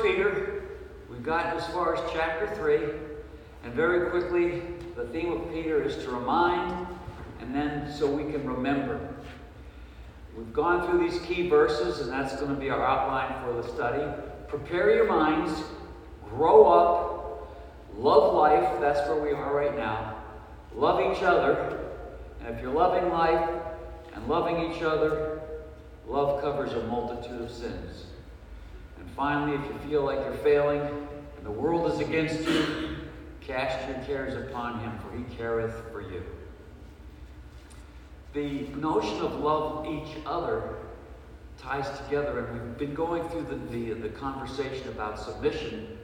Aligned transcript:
Peter, 0.00 0.62
we've 1.10 1.22
gotten 1.22 1.56
as 1.56 1.66
far 1.68 1.94
as 1.94 2.12
chapter 2.12 2.46
3, 2.56 2.78
and 3.64 3.74
very 3.74 4.10
quickly, 4.10 4.62
the 4.96 5.04
theme 5.06 5.32
of 5.32 5.52
Peter 5.52 5.82
is 5.82 6.02
to 6.04 6.10
remind 6.10 6.86
and 7.40 7.54
then 7.54 7.92
so 7.92 8.06
we 8.06 8.30
can 8.32 8.46
remember. 8.46 9.00
We've 10.36 10.52
gone 10.52 10.86
through 10.86 11.08
these 11.08 11.20
key 11.22 11.48
verses, 11.48 12.00
and 12.00 12.10
that's 12.10 12.36
going 12.36 12.54
to 12.54 12.58
be 12.60 12.70
our 12.70 12.82
outline 12.82 13.44
for 13.44 13.60
the 13.60 13.68
study. 13.68 14.02
Prepare 14.48 14.94
your 14.94 15.06
minds, 15.06 15.62
grow 16.30 16.66
up, 16.66 17.52
love 17.98 18.34
life, 18.34 18.80
that's 18.80 19.06
where 19.08 19.20
we 19.20 19.32
are 19.32 19.54
right 19.54 19.76
now. 19.76 20.16
Love 20.74 21.00
each 21.14 21.22
other, 21.22 21.80
and 22.40 22.54
if 22.54 22.62
you're 22.62 22.72
loving 22.72 23.10
life 23.10 23.50
and 24.14 24.26
loving 24.26 24.72
each 24.72 24.82
other, 24.82 25.42
love 26.06 26.40
covers 26.40 26.72
a 26.72 26.82
multitude 26.86 27.42
of 27.42 27.50
sins. 27.50 28.06
Finally, 29.16 29.56
if 29.58 29.64
you 29.64 29.90
feel 29.90 30.04
like 30.04 30.18
you're 30.18 30.34
failing 30.38 30.80
and 30.80 31.44
the 31.44 31.50
world 31.50 31.92
is 31.92 32.00
against 32.00 32.40
you, 32.48 32.96
cast 33.40 33.88
your 33.88 33.98
cares 34.06 34.34
upon 34.34 34.80
him, 34.80 34.92
for 34.98 35.16
he 35.16 35.24
careth 35.36 35.74
for 35.90 36.00
you. 36.00 36.22
The 38.32 38.68
notion 38.78 39.20
of 39.20 39.40
love 39.40 39.86
each 39.86 40.16
other 40.24 40.76
ties 41.58 41.86
together, 42.00 42.46
and 42.46 42.62
we've 42.62 42.78
been 42.78 42.94
going 42.94 43.28
through 43.28 43.42
the, 43.42 43.56
the, 43.70 44.00
the 44.00 44.08
conversation 44.08 44.88
about 44.88 45.18
submission, 45.18 45.98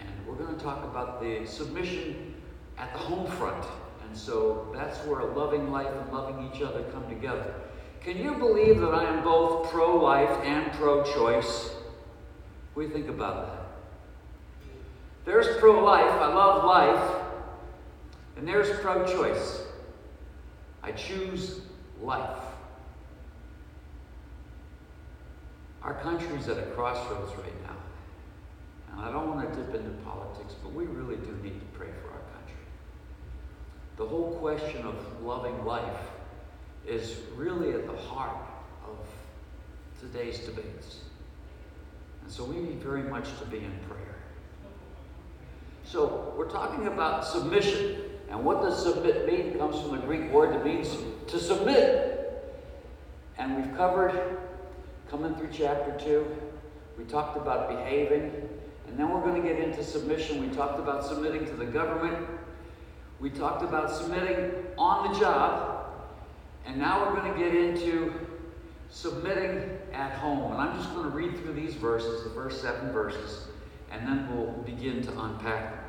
and 0.00 0.08
we're 0.26 0.42
going 0.42 0.56
to 0.56 0.64
talk 0.64 0.82
about 0.84 1.20
the 1.20 1.44
submission 1.46 2.34
at 2.78 2.92
the 2.94 2.98
home 2.98 3.30
front. 3.32 3.64
And 4.06 4.16
so 4.16 4.72
that's 4.74 4.98
where 5.06 5.20
a 5.20 5.34
loving 5.36 5.70
life 5.70 5.92
and 5.92 6.12
loving 6.12 6.50
each 6.50 6.62
other 6.62 6.82
come 6.84 7.06
together. 7.08 7.54
Can 8.00 8.16
you 8.16 8.34
believe 8.34 8.80
that 8.80 8.94
I 8.94 9.04
am 9.04 9.22
both 9.22 9.70
pro 9.70 9.96
life 9.96 10.30
and 10.44 10.72
pro 10.72 11.02
choice? 11.04 11.75
What 12.76 12.82
do 12.82 12.88
you 12.88 12.94
think 12.94 13.08
about 13.08 13.46
that? 13.46 13.66
There's 15.24 15.56
pro 15.56 15.82
life, 15.82 16.04
I 16.04 16.26
love 16.26 16.62
life, 16.62 17.22
and 18.36 18.46
there's 18.46 18.68
pro 18.80 19.06
choice. 19.06 19.62
I 20.82 20.92
choose 20.92 21.62
life. 22.02 22.38
Our 25.80 25.94
country's 25.94 26.48
at 26.48 26.58
a 26.58 26.66
crossroads 26.72 27.32
right 27.36 27.62
now. 27.62 27.76
And 28.92 29.00
I 29.06 29.10
don't 29.10 29.34
want 29.34 29.50
to 29.50 29.56
dip 29.56 29.74
into 29.74 29.88
politics, 30.04 30.54
but 30.62 30.74
we 30.74 30.84
really 30.84 31.16
do 31.16 31.34
need 31.42 31.58
to 31.58 31.78
pray 31.78 31.88
for 32.02 32.08
our 32.08 32.24
country. 32.34 32.60
The 33.96 34.04
whole 34.04 34.36
question 34.38 34.84
of 34.84 35.22
loving 35.22 35.64
life 35.64 36.10
is 36.86 37.20
really 37.36 37.72
at 37.72 37.86
the 37.86 37.96
heart 37.96 38.36
of 38.86 38.98
today's 39.98 40.40
debates. 40.40 40.98
And 42.26 42.34
so 42.34 42.42
we 42.42 42.56
need 42.56 42.82
very 42.82 43.04
much 43.04 43.28
to 43.38 43.44
be 43.44 43.58
in 43.58 43.72
prayer. 43.88 44.16
So 45.84 46.34
we're 46.36 46.50
talking 46.50 46.88
about 46.88 47.24
submission. 47.24 48.00
And 48.28 48.44
what 48.44 48.62
does 48.62 48.82
submit 48.82 49.28
mean? 49.30 49.56
Comes 49.56 49.80
from 49.80 49.92
the 49.92 50.04
Greek 50.04 50.32
word 50.32 50.52
that 50.52 50.64
means 50.64 50.88
to 51.28 51.38
submit. 51.38 52.52
And 53.38 53.54
we've 53.54 53.76
covered, 53.76 54.38
coming 55.08 55.36
through 55.36 55.50
chapter 55.52 55.96
2, 56.04 56.26
we 56.98 57.04
talked 57.04 57.36
about 57.36 57.68
behaving. 57.68 58.32
And 58.88 58.98
then 58.98 59.08
we're 59.08 59.20
going 59.20 59.40
to 59.40 59.48
get 59.48 59.60
into 59.60 59.84
submission. 59.84 60.40
We 60.40 60.52
talked 60.52 60.80
about 60.80 61.04
submitting 61.06 61.46
to 61.46 61.54
the 61.54 61.66
government. 61.66 62.26
We 63.20 63.30
talked 63.30 63.62
about 63.62 63.88
submitting 63.88 64.50
on 64.76 65.12
the 65.12 65.20
job. 65.20 65.86
And 66.66 66.76
now 66.76 67.06
we're 67.06 67.20
going 67.20 67.32
to 67.32 67.38
get 67.38 67.54
into 67.54 68.12
submitting 68.90 69.78
at 69.96 70.12
home. 70.12 70.52
And 70.52 70.60
I'm 70.60 70.76
just 70.76 70.92
going 70.94 71.10
to 71.10 71.16
read 71.16 71.36
through 71.38 71.54
these 71.54 71.74
verses, 71.74 72.24
the 72.24 72.30
first 72.30 72.60
seven 72.60 72.92
verses, 72.92 73.48
and 73.90 74.06
then 74.06 74.28
we'll 74.30 74.52
begin 74.62 75.02
to 75.02 75.20
unpack 75.20 75.72
them. 75.72 75.84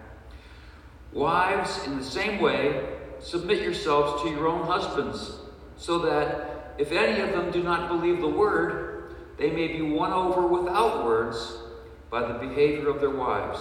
Wives, 1.12 1.86
in 1.86 1.98
the 1.98 2.04
same 2.04 2.42
way, 2.42 2.98
submit 3.20 3.62
yourselves 3.62 4.24
to 4.24 4.30
your 4.30 4.48
own 4.48 4.66
husbands, 4.66 5.40
so 5.76 6.00
that 6.00 6.76
if 6.78 6.92
any 6.92 7.22
of 7.22 7.32
them 7.32 7.52
do 7.52 7.64
not 7.64 7.90
believe 7.90 8.22
the 8.22 8.28
word, 8.28 9.16
they 9.38 9.52
may 9.52 9.68
be 9.68 9.82
won 9.82 10.14
over 10.14 10.48
without 10.48 11.06
words 11.06 11.58
by 12.10 12.28
the 12.28 12.40
behavior 12.40 12.90
of 12.90 13.02
their 13.02 13.10
wives, 13.10 13.60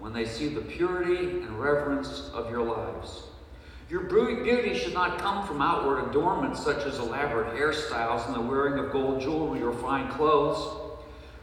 when 0.00 0.12
they 0.12 0.24
see 0.24 0.48
the 0.48 0.60
purity 0.60 1.40
and 1.40 1.60
reverence 1.60 2.30
of 2.34 2.50
your 2.50 2.62
lives. 2.62 3.24
Your 3.94 4.02
beauty 4.02 4.76
should 4.76 4.92
not 4.92 5.20
come 5.20 5.46
from 5.46 5.62
outward 5.62 6.08
adornments 6.08 6.60
such 6.60 6.84
as 6.84 6.98
elaborate 6.98 7.54
hairstyles 7.54 8.26
and 8.26 8.34
the 8.34 8.40
wearing 8.40 8.76
of 8.76 8.90
gold 8.90 9.20
jewelry 9.20 9.62
or 9.62 9.72
fine 9.72 10.10
clothes. 10.10 10.98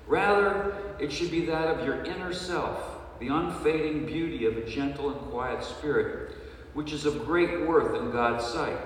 Rather, 0.06 0.76
it 1.00 1.14
should 1.14 1.32
be 1.32 1.46
that 1.46 1.70
of 1.70 1.86
your 1.86 2.04
inner 2.04 2.34
self 2.34 2.98
the 3.22 3.30
unfading 3.30 4.06
beauty 4.06 4.46
of 4.48 4.58
a 4.58 4.70
gentle 4.70 5.12
and 5.12 5.32
quiet 5.32 5.64
spirit, 5.64 6.36
which 6.74 6.92
is 6.92 7.06
of 7.06 7.26
great 7.26 7.66
worth 7.66 7.96
in 7.96 8.12
God's 8.12 8.46
sight. 8.46 8.80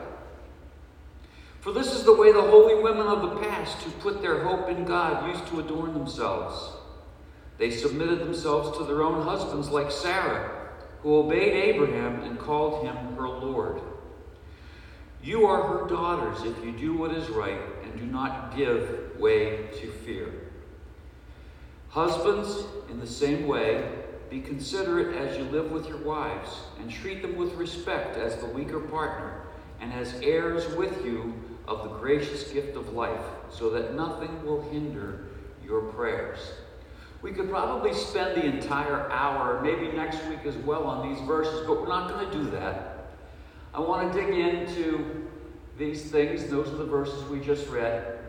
For 1.61 1.71
this 1.71 1.91
is 1.91 2.03
the 2.03 2.15
way 2.15 2.31
the 2.31 2.41
holy 2.43 2.83
women 2.83 3.07
of 3.07 3.23
the 3.23 3.37
past 3.37 3.81
who 3.81 3.89
put 3.93 4.21
their 4.21 4.43
hope 4.43 4.69
in 4.69 4.85
God 4.85 5.27
used 5.27 5.47
to 5.47 5.59
adorn 5.59 5.95
themselves. 5.95 6.71
They 7.57 7.71
submitted 7.71 8.19
themselves 8.19 8.77
to 8.77 8.83
their 8.83 9.01
own 9.01 9.23
husbands, 9.23 9.69
like 9.69 9.89
Sarah, 9.89 10.64
who 11.05 11.17
obeyed 11.17 11.53
Abraham 11.53 12.23
and 12.23 12.39
called 12.39 12.83
him 12.83 12.95
her 13.15 13.29
Lord. 13.29 13.79
You 15.21 15.45
are 15.45 15.61
her 15.61 15.87
daughters 15.87 16.41
if 16.41 16.65
you 16.65 16.71
do 16.71 16.95
what 16.95 17.11
is 17.11 17.29
right 17.29 17.61
and 17.83 17.95
do 17.95 18.07
not 18.07 18.57
give 18.57 19.15
way 19.19 19.67
to 19.79 19.91
fear. 19.91 20.33
Husbands, 21.89 22.65
in 22.89 22.99
the 22.99 23.05
same 23.05 23.45
way, 23.45 23.87
be 24.31 24.41
considerate 24.41 25.15
as 25.15 25.37
you 25.37 25.43
live 25.43 25.69
with 25.69 25.87
your 25.87 25.99
wives, 25.99 26.49
and 26.79 26.89
treat 26.89 27.21
them 27.21 27.35
with 27.35 27.53
respect 27.53 28.17
as 28.17 28.37
the 28.37 28.47
weaker 28.47 28.79
partner, 28.79 29.43
and 29.79 29.93
as 29.93 30.15
heirs 30.23 30.75
with 30.75 31.05
you 31.05 31.35
of 31.67 31.83
the 31.83 31.95
gracious 31.99 32.51
gift 32.51 32.75
of 32.75 32.93
life, 32.93 33.25
so 33.51 33.69
that 33.69 33.93
nothing 33.93 34.43
will 34.43 34.67
hinder 34.71 35.25
your 35.63 35.81
prayers. 35.81 36.39
We 37.25 37.31
could 37.31 37.49
probably 37.49 37.91
spend 37.91 38.39
the 38.39 38.45
entire 38.45 39.09
hour, 39.09 39.59
maybe 39.63 39.91
next 39.91 40.23
week 40.27 40.45
as 40.45 40.55
well, 40.57 40.83
on 40.83 41.09
these 41.09 41.19
verses, 41.25 41.65
but 41.65 41.81
we're 41.81 41.87
not 41.87 42.07
going 42.07 42.29
to 42.29 42.37
do 42.37 42.51
that. 42.51 43.07
I 43.73 43.79
want 43.79 44.13
to 44.13 44.21
dig 44.21 44.29
into 44.29 45.27
these 45.75 46.11
things. 46.11 46.45
Those 46.51 46.67
are 46.67 46.75
the 46.75 46.85
verses 46.85 47.27
we 47.27 47.39
just 47.39 47.67
read. 47.69 48.19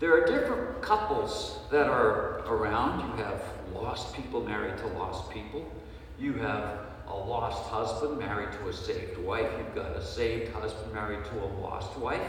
There 0.00 0.12
are 0.12 0.26
different 0.26 0.82
couples 0.82 1.60
that 1.70 1.86
are 1.86 2.40
around. 2.48 2.98
You 2.98 3.22
have 3.22 3.44
lost 3.72 4.12
people 4.12 4.42
married 4.42 4.76
to 4.78 4.88
lost 4.88 5.30
people. 5.30 5.70
You 6.18 6.32
have 6.32 6.80
a 7.06 7.14
lost 7.14 7.62
husband 7.70 8.18
married 8.18 8.50
to 8.54 8.70
a 8.70 8.72
saved 8.72 9.18
wife. 9.18 9.48
You've 9.56 9.76
got 9.76 9.94
a 9.94 10.04
saved 10.04 10.52
husband 10.52 10.92
married 10.92 11.24
to 11.26 11.44
a 11.44 11.48
lost 11.60 11.96
wife. 11.96 12.28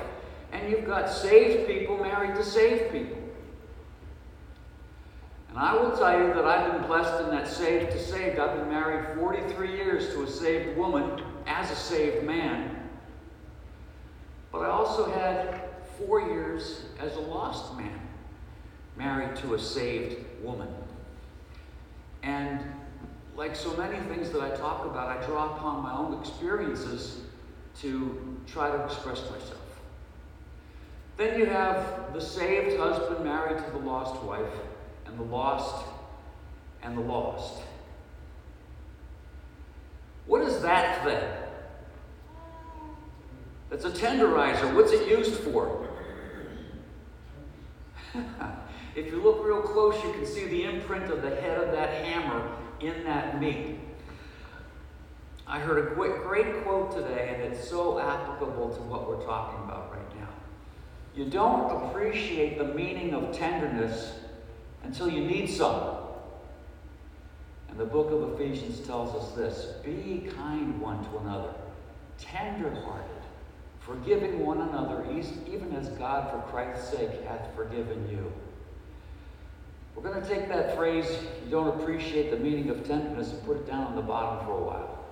And 0.51 0.69
you've 0.69 0.85
got 0.85 1.09
saved 1.09 1.65
people 1.65 1.97
married 1.97 2.35
to 2.35 2.43
saved 2.43 2.91
people. 2.91 3.17
And 5.51 5.59
I 5.59 5.75
will 5.75 5.91
tell 5.91 6.17
you 6.17 6.34
that 6.34 6.45
I've 6.45 6.72
been 6.72 6.88
blessed 6.88 7.23
in 7.23 7.29
that 7.31 7.47
saved 7.47 7.91
to 7.91 8.00
saved. 8.00 8.39
I've 8.39 8.57
been 8.57 8.69
married 8.69 9.17
43 9.17 9.75
years 9.75 10.13
to 10.13 10.23
a 10.23 10.28
saved 10.28 10.78
woman 10.78 11.22
as 11.45 11.69
a 11.69 11.75
saved 11.75 12.25
man. 12.25 12.89
But 14.51 14.59
I 14.59 14.69
also 14.69 15.11
had 15.11 15.61
four 15.97 16.22
years 16.22 16.85
as 17.00 17.16
a 17.17 17.19
lost 17.19 17.75
man 17.78 18.00
married 18.95 19.35
to 19.38 19.56
a 19.56 19.59
saved 19.59 20.25
woman. 20.41 20.69
And 22.23 22.61
like 23.35 23.56
so 23.56 23.75
many 23.75 24.00
things 24.07 24.29
that 24.31 24.41
I 24.41 24.56
talk 24.56 24.85
about, 24.85 25.17
I 25.17 25.25
draw 25.25 25.56
upon 25.56 25.84
my 25.84 25.94
own 25.94 26.17
experiences 26.19 27.22
to 27.81 28.38
try 28.47 28.69
to 28.72 28.85
express 28.85 29.22
myself. 29.29 29.57
Then 31.17 31.38
you 31.38 31.45
have 31.45 32.13
the 32.13 32.22
saved 32.22 32.78
husband 32.78 33.25
married 33.25 33.57
to 33.63 33.72
the 33.72 33.79
lost 33.79 34.22
wife, 34.23 34.53
and 35.11 35.19
the 35.19 35.23
lost 35.23 35.85
and 36.81 36.97
the 36.97 37.02
lost. 37.02 37.61
What 40.25 40.41
is 40.41 40.61
that 40.61 41.03
thing? 41.03 41.29
It's 43.72 43.85
a 43.85 43.91
tenderizer. 43.91 44.73
What's 44.73 44.91
it 44.91 45.08
used 45.08 45.35
for? 45.41 45.87
If 48.93 49.05
you 49.05 49.22
look 49.22 49.46
real 49.46 49.61
close, 49.61 49.96
you 50.03 50.11
can 50.11 50.25
see 50.25 50.47
the 50.47 50.66
imprint 50.66 51.09
of 51.09 51.22
the 51.22 51.29
head 51.29 51.58
of 51.58 51.72
that 51.72 52.03
hammer 52.03 52.52
in 52.81 53.05
that 53.05 53.40
meat. 53.40 53.79
I 55.47 55.59
heard 55.59 55.93
a 55.93 55.96
great 55.96 56.63
quote 56.63 56.93
today, 56.93 57.34
and 57.34 57.53
it's 57.53 57.69
so 57.69 57.99
applicable 57.99 58.69
to 58.75 58.81
what 58.81 59.08
we're 59.08 59.25
talking 59.25 59.63
about 59.63 59.91
right 59.93 60.19
now. 60.19 60.28
You 61.16 61.29
don't 61.29 61.85
appreciate 61.85 62.58
the 62.58 62.66
meaning 62.66 63.13
of 63.13 63.31
tenderness 63.31 64.13
until 64.83 65.09
you 65.09 65.22
need 65.22 65.47
some. 65.47 65.97
And 67.69 67.79
the 67.79 67.85
book 67.85 68.11
of 68.11 68.33
Ephesians 68.33 68.85
tells 68.85 69.16
us 69.16 69.31
this 69.35 69.75
Be 69.83 70.29
kind 70.35 70.79
one 70.81 71.03
to 71.05 71.17
another, 71.19 71.53
tender-hearted, 72.17 73.23
forgiving 73.79 74.45
one 74.45 74.61
another, 74.61 75.05
even 75.47 75.75
as 75.75 75.89
God, 75.89 76.29
for 76.29 76.39
Christ's 76.51 76.89
sake, 76.89 77.23
hath 77.28 77.55
forgiven 77.55 78.07
you. 78.09 78.31
We're 79.95 80.03
going 80.03 80.22
to 80.22 80.28
take 80.28 80.47
that 80.49 80.75
phrase, 80.75 81.05
you 81.43 81.51
don't 81.51 81.79
appreciate 81.79 82.31
the 82.31 82.37
meaning 82.37 82.69
of 82.69 82.85
tenderness, 82.85 83.31
and 83.31 83.43
put 83.45 83.57
it 83.57 83.67
down 83.67 83.87
on 83.87 83.95
the 83.95 84.01
bottom 84.01 84.45
for 84.45 84.53
a 84.53 84.63
while. 84.63 85.05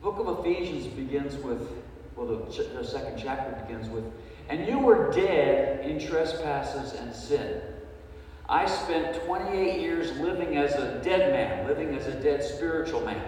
The 0.00 0.10
book 0.10 0.26
of 0.26 0.46
Ephesians 0.46 0.86
begins 0.86 1.34
with, 1.36 1.66
well, 2.16 2.26
the, 2.26 2.52
ch- 2.52 2.72
the 2.72 2.84
second 2.84 3.18
chapter 3.18 3.60
begins 3.62 3.88
with, 3.88 4.04
and 4.48 4.66
you 4.66 4.78
were 4.78 5.10
dead 5.12 5.84
in 5.84 5.98
trespasses 5.98 6.98
and 7.00 7.14
sin. 7.14 7.60
I 8.48 8.66
spent 8.66 9.22
28 9.24 9.80
years 9.80 10.18
living 10.18 10.56
as 10.56 10.74
a 10.74 11.00
dead 11.02 11.32
man, 11.32 11.66
living 11.66 11.94
as 11.96 12.06
a 12.06 12.12
dead 12.12 12.42
spiritual 12.42 13.00
man. 13.00 13.24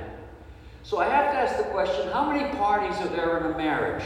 So 0.82 0.98
I 0.98 1.08
have 1.08 1.32
to 1.32 1.38
ask 1.38 1.56
the 1.56 1.70
question 1.70 2.10
how 2.12 2.30
many 2.30 2.48
parties 2.56 2.96
are 2.98 3.08
there 3.08 3.38
in 3.38 3.52
a 3.52 3.56
marriage? 3.56 4.04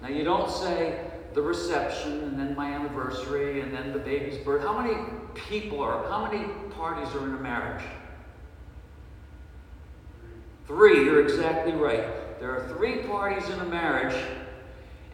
Now, 0.00 0.08
you 0.08 0.24
don't 0.24 0.50
say 0.50 1.00
the 1.34 1.42
reception 1.42 2.20
and 2.22 2.38
then 2.38 2.54
my 2.56 2.72
anniversary 2.72 3.60
and 3.60 3.74
then 3.74 3.92
the 3.92 3.98
baby's 3.98 4.38
birth. 4.38 4.62
How 4.62 4.80
many 4.80 4.96
people 5.34 5.82
are, 5.82 6.08
how 6.08 6.30
many 6.30 6.44
parties 6.70 7.14
are 7.14 7.26
in 7.26 7.34
a 7.34 7.38
marriage? 7.38 7.84
Three, 10.66 11.04
you're 11.04 11.20
exactly 11.20 11.72
right. 11.72 12.04
There 12.40 12.50
are 12.50 12.68
three 12.68 12.98
parties 12.98 13.48
in 13.48 13.58
a 13.60 13.64
marriage, 13.64 14.16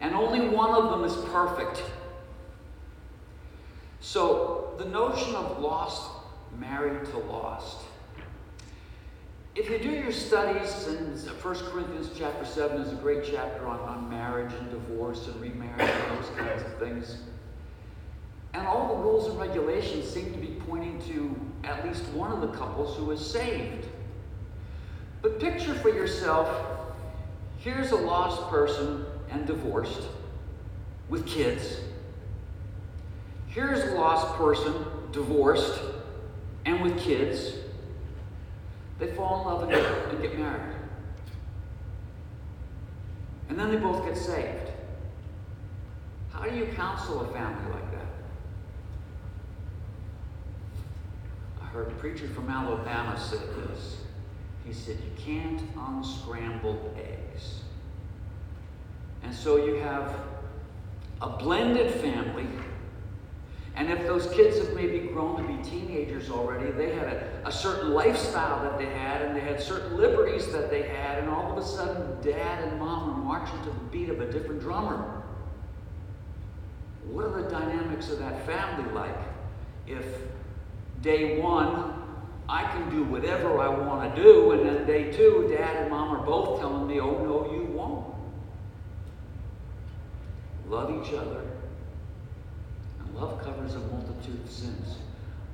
and 0.01 0.13
only 0.13 0.47
one 0.49 0.71
of 0.71 0.91
them 0.91 1.03
is 1.05 1.15
perfect. 1.31 1.81
So, 4.01 4.75
the 4.77 4.85
notion 4.85 5.33
of 5.35 5.59
lost, 5.59 6.09
married 6.59 7.05
to 7.05 7.17
lost. 7.19 7.77
If 9.55 9.69
you 9.69 9.77
do 9.77 9.91
your 9.91 10.11
studies, 10.11 10.87
and 10.87 11.17
1 11.17 11.55
Corinthians 11.71 12.09
chapter 12.17 12.43
7 12.43 12.81
is 12.81 12.91
a 12.91 12.95
great 12.95 13.23
chapter 13.23 13.67
on, 13.67 13.79
on 13.81 14.09
marriage 14.09 14.51
and 14.53 14.69
divorce 14.71 15.27
and 15.27 15.39
remarriage 15.39 15.79
and 15.79 16.17
those 16.17 16.29
kinds 16.35 16.63
of 16.63 16.77
things. 16.79 17.17
And 18.53 18.67
all 18.67 18.95
the 18.95 19.03
rules 19.03 19.29
and 19.29 19.39
regulations 19.39 20.09
seem 20.09 20.31
to 20.33 20.39
be 20.39 20.59
pointing 20.67 21.01
to 21.03 21.35
at 21.63 21.85
least 21.87 22.03
one 22.09 22.31
of 22.31 22.41
the 22.41 22.47
couples 22.47 22.97
who 22.97 23.11
is 23.11 23.23
saved. 23.23 23.85
But 25.21 25.39
picture 25.39 25.73
for 25.75 25.89
yourself 25.89 26.82
here's 27.63 27.91
a 27.91 27.95
lost 27.95 28.49
person 28.49 29.05
and 29.31 29.47
divorced 29.47 30.01
with 31.07 31.25
kids. 31.25 31.79
Here's 33.47 33.83
a 33.83 33.95
lost 33.95 34.35
person, 34.35 34.73
divorced, 35.11 35.79
and 36.65 36.81
with 36.81 36.99
kids. 36.99 37.53
They 38.99 39.07
fall 39.13 39.41
in 39.41 39.47
love 39.47 39.61
and 40.11 40.21
get, 40.21 40.37
married. 40.37 40.75
And 43.49 43.57
then 43.57 43.71
they 43.71 43.77
both 43.77 44.05
get 44.05 44.17
saved. 44.17 44.71
How 46.33 46.43
do 46.43 46.55
you 46.55 46.65
counsel 46.75 47.21
a 47.21 47.31
family 47.31 47.71
like 47.71 47.91
that? 47.91 48.05
I 51.61 51.65
heard 51.65 51.87
a 51.87 51.95
preacher 51.95 52.27
from 52.27 52.49
Alabama 52.49 53.17
say 53.19 53.37
this. 53.37 53.97
He 54.65 54.73
said, 54.73 54.97
You 54.97 55.23
can't 55.23 55.61
unscramble 55.77 56.93
eggs. 56.97 57.61
And 59.23 59.33
so 59.33 59.57
you 59.57 59.75
have 59.75 60.15
a 61.21 61.29
blended 61.29 61.93
family 61.95 62.47
and 63.75 63.89
if 63.89 64.03
those 64.03 64.27
kids 64.33 64.59
have 64.59 64.75
maybe 64.75 64.99
grown 64.99 65.35
to 65.37 65.43
be 65.43 65.61
teenagers 65.67 66.29
already, 66.29 66.69
they 66.71 66.93
had 66.93 67.07
a, 67.07 67.47
a, 67.47 67.51
certain 67.51 67.91
lifestyle 67.91 68.61
that 68.63 68.77
they 68.77 68.85
had, 68.85 69.23
and 69.23 69.35
they 69.35 69.39
had 69.39 69.59
certain 69.59 69.97
liberties 69.97 70.51
that 70.51 70.69
they 70.69 70.83
had, 70.83 71.17
and 71.19 71.29
all 71.29 71.51
of 71.51 71.57
a 71.57 71.65
sudden, 71.65 72.21
dad 72.21 72.67
and 72.67 72.79
mom 72.79 73.09
are 73.09 73.17
marching 73.17 73.59
to 73.63 73.71
the 73.71 73.85
beat 73.91 74.09
of 74.09 74.21
a 74.21 74.31
different 74.31 74.61
drummer. 74.61 75.23
What 77.07 77.25
are 77.25 77.41
the 77.41 77.49
dynamics 77.49 78.09
of 78.11 78.19
that 78.19 78.45
family 78.45 78.91
like 78.93 79.17
if 79.87 80.05
day 81.01 81.39
one, 81.41 81.92
I 82.49 82.63
can 82.63 82.89
do 82.89 83.03
whatever 83.03 83.59
I 83.59 83.69
want 83.69 84.15
to 84.15 84.21
do, 84.21 84.51
and 84.51 84.65
then 84.65 84.85
day 84.85 85.11
two, 85.11 85.53
dad 85.55 85.77
and 85.77 85.89
mom 85.89 86.15
are 86.15 86.25
both 86.25 86.59
telling 86.59 86.87
me, 86.87 86.99
oh 86.99 87.23
no, 87.23 87.51
you 87.53 87.65
won't? 87.65 88.13
Love 90.67 91.05
each 91.05 91.13
other 91.13 91.41
And 92.99 93.15
Love 93.15 93.41
covers 93.43 93.75
a 93.75 93.79
multitude 93.79 94.43
of 94.43 94.49
sins. 94.49 94.97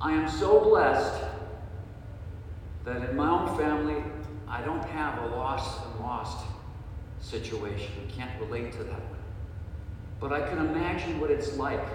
I 0.00 0.12
am 0.12 0.28
so 0.28 0.60
blessed 0.60 1.22
that 2.84 3.10
in 3.10 3.16
my 3.16 3.28
own 3.28 3.56
family, 3.58 4.02
I 4.48 4.62
don't 4.62 4.84
have 4.84 5.22
a 5.22 5.26
lost 5.26 5.84
and 5.84 6.00
lost 6.00 6.46
situation. 7.20 7.92
I 8.08 8.12
can't 8.12 8.40
relate 8.40 8.72
to 8.72 8.78
that 8.78 9.00
one. 9.00 9.18
But 10.18 10.32
I 10.32 10.48
can 10.48 10.58
imagine 10.58 11.20
what 11.20 11.30
it's 11.30 11.56
like 11.56 11.86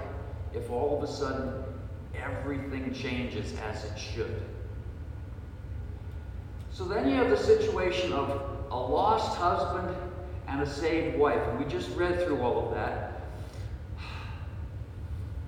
if 0.54 0.70
all 0.70 0.98
of 0.98 1.04
a 1.04 1.12
sudden 1.12 1.64
everything 2.16 2.94
changes 2.94 3.54
as 3.60 3.86
it 3.86 3.98
should. 3.98 4.42
So 6.76 6.84
then 6.84 7.08
you 7.08 7.16
have 7.16 7.30
the 7.30 7.38
situation 7.38 8.12
of 8.12 8.30
a 8.70 8.78
lost 8.78 9.38
husband 9.38 9.96
and 10.50 10.62
a 10.62 10.70
saved 10.70 11.18
wife. 11.18 11.42
And 11.48 11.58
we 11.58 11.72
just 11.72 11.90
read 11.92 12.22
through 12.26 12.42
all 12.42 12.68
of 12.68 12.76
that. 12.76 13.22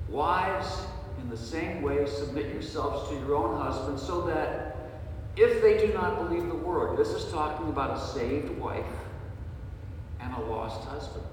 Wives, 0.07 0.85
in 1.21 1.29
the 1.29 1.35
same 1.35 1.81
way, 1.81 2.05
submit 2.05 2.45
yourselves 2.53 3.09
to 3.09 3.15
your 3.15 3.35
own 3.35 3.59
husbands 3.61 4.01
so 4.01 4.21
that 4.21 4.77
if 5.35 5.61
they 5.61 5.85
do 5.85 5.93
not 5.93 6.29
believe 6.29 6.47
the 6.47 6.55
word, 6.55 6.97
this 6.97 7.09
is 7.09 7.29
talking 7.29 7.67
about 7.67 7.97
a 7.97 7.99
saved 7.99 8.57
wife 8.57 8.85
and 10.21 10.33
a 10.33 10.39
lost 10.43 10.87
husband. 10.87 11.25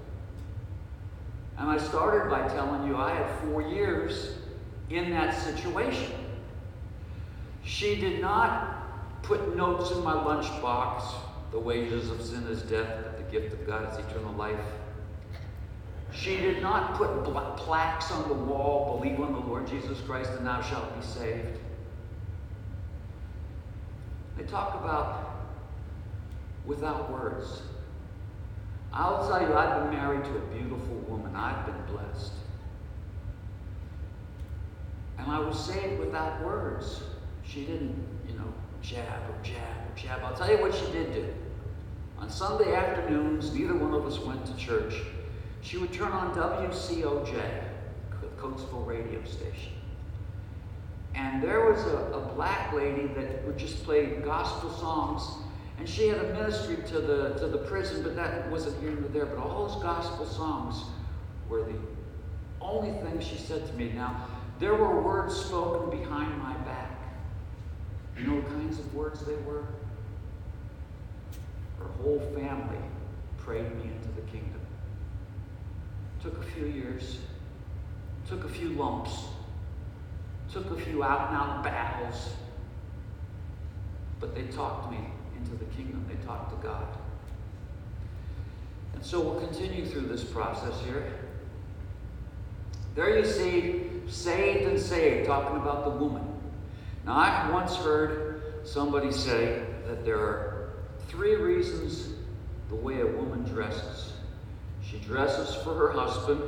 And 1.57 1.69
I 1.69 1.77
started 1.77 2.29
by 2.29 2.45
telling 2.49 2.85
you 2.85 2.97
I 2.97 3.15
had 3.15 3.39
four 3.45 3.61
years 3.61 4.39
in 4.89 5.09
that 5.11 5.33
situation. 5.33 6.11
She 7.63 7.95
did 7.95 8.19
not 8.19 8.74
put 9.25 9.55
notes 9.55 9.91
in 9.91 10.03
my 10.03 10.13
lunchbox 10.13 11.13
the 11.51 11.59
wages 11.59 12.09
of 12.09 12.21
sin 12.21 12.43
is 12.47 12.61
death, 12.63 13.03
but 13.03 13.17
the 13.17 13.31
gift 13.31 13.53
of 13.53 13.65
God 13.65 13.91
is 13.91 13.97
eternal 14.05 14.33
life. 14.33 14.59
She 16.11 16.37
did 16.37 16.61
not 16.61 16.95
put 16.95 17.23
plaques 17.57 18.11
on 18.11 18.27
the 18.27 18.33
wall, 18.33 18.99
believe 18.99 19.19
on 19.19 19.33
the 19.33 19.39
Lord 19.39 19.67
Jesus 19.67 19.99
Christ 20.01 20.31
and 20.31 20.45
thou 20.45 20.61
shalt 20.61 20.99
be 20.99 21.05
saved. 21.05 21.59
They 24.37 24.43
talk 24.43 24.75
about 24.75 25.45
without 26.65 27.11
words. 27.11 27.61
I'll 28.93 29.27
tell 29.27 29.41
you, 29.41 29.53
I've 29.55 29.83
been 29.83 29.97
married 29.97 30.23
to 30.25 30.37
a 30.37 30.41
beautiful 30.57 30.95
woman. 31.07 31.35
I've 31.35 31.65
been 31.65 31.95
blessed. 31.95 32.33
And 35.17 35.31
I 35.31 35.39
was 35.39 35.57
saved 35.57 35.99
without 35.99 36.43
words. 36.43 37.01
She 37.43 37.65
didn't, 37.65 37.95
you 38.27 38.35
know, 38.35 38.53
jab 38.85 39.29
or 39.29 39.43
jab 39.43 39.55
or 39.55 39.95
jab. 39.95 40.21
I'll 40.23 40.35
tell 40.35 40.49
you 40.49 40.61
what 40.61 40.73
she 40.73 40.85
did 40.91 41.13
do. 41.13 41.33
On 42.19 42.29
Sunday 42.29 42.73
afternoons, 42.73 43.53
neither 43.53 43.75
one 43.75 43.93
of 43.93 44.05
us 44.05 44.19
went 44.19 44.45
to 44.45 44.55
church. 44.55 44.93
She 45.61 45.77
would 45.77 45.91
turn 45.91 46.11
on 46.11 46.35
WCOJ, 46.35 47.63
the 48.21 48.27
Coatesville 48.37 48.85
radio 48.85 49.23
station. 49.25 49.73
And 51.15 51.41
there 51.41 51.71
was 51.71 51.81
a, 51.85 51.97
a 52.13 52.33
black 52.35 52.73
lady 52.73 53.07
that 53.07 53.43
would 53.45 53.57
just 53.57 53.83
play 53.83 54.05
gospel 54.23 54.69
songs. 54.71 55.23
And 55.79 55.89
she 55.89 56.07
had 56.07 56.19
a 56.19 56.33
ministry 56.33 56.77
to 56.87 57.01
the, 57.01 57.33
to 57.39 57.47
the 57.47 57.57
prison, 57.57 58.03
but 58.03 58.15
that 58.15 58.49
wasn't 58.49 58.79
here 58.81 58.91
nor 58.91 59.09
there. 59.09 59.25
But 59.25 59.39
all 59.39 59.67
those 59.67 59.81
gospel 59.81 60.25
songs 60.25 60.83
were 61.49 61.63
the 61.63 61.77
only 62.61 62.91
thing 63.01 63.19
she 63.19 63.37
said 63.37 63.65
to 63.65 63.73
me. 63.73 63.91
Now, 63.93 64.27
there 64.59 64.75
were 64.75 65.01
words 65.01 65.35
spoken 65.35 65.99
behind 65.99 66.37
my 66.37 66.53
back. 66.59 66.94
You 68.17 68.27
know 68.27 68.35
what 68.35 68.47
kinds 68.47 68.79
of 68.79 68.93
words 68.93 69.25
they 69.25 69.35
were? 69.35 69.63
Her 71.79 71.85
whole 72.01 72.19
family 72.33 72.79
prayed 73.37 73.75
me 73.75 73.83
into 73.83 74.09
the 74.15 74.21
kingdom. 74.31 74.61
Took 76.21 76.37
a 76.37 76.45
few 76.51 76.65
years, 76.65 77.19
took 78.27 78.45
a 78.45 78.49
few 78.49 78.69
lumps, 78.69 79.25
took 80.51 80.71
a 80.71 80.81
few 80.81 81.03
out 81.03 81.29
and 81.29 81.37
out 81.37 81.63
battles, 81.63 82.29
but 84.19 84.33
they 84.33 84.43
talked 84.43 84.91
me 84.91 84.99
into 85.37 85.51
the 85.51 85.65
kingdom. 85.65 86.05
They 86.07 86.25
talked 86.25 86.49
to 86.49 86.67
God. 86.67 86.87
And 88.93 89.05
so 89.05 89.19
we'll 89.19 89.41
continue 89.41 89.85
through 89.85 90.07
this 90.07 90.23
process 90.23 90.73
here. 90.85 91.11
There 92.95 93.19
you 93.19 93.25
see, 93.25 93.91
saved 94.07 94.63
and 94.69 94.79
saved, 94.79 95.27
talking 95.27 95.57
about 95.57 95.83
the 95.83 95.91
woman. 95.91 96.34
Now, 97.05 97.13
I 97.13 97.51
once 97.51 97.75
heard 97.75 98.41
somebody 98.63 99.11
say 99.11 99.63
that 99.87 100.03
there 100.03 100.17
are 100.17 100.71
three 101.07 101.35
reasons 101.35 102.09
the 102.69 102.75
way 102.75 103.01
a 103.01 103.05
woman 103.05 103.43
dresses. 103.43 104.13
She 104.83 104.97
dresses 104.97 105.53
for 105.63 105.75
her 105.75 105.91
husband, 105.91 106.41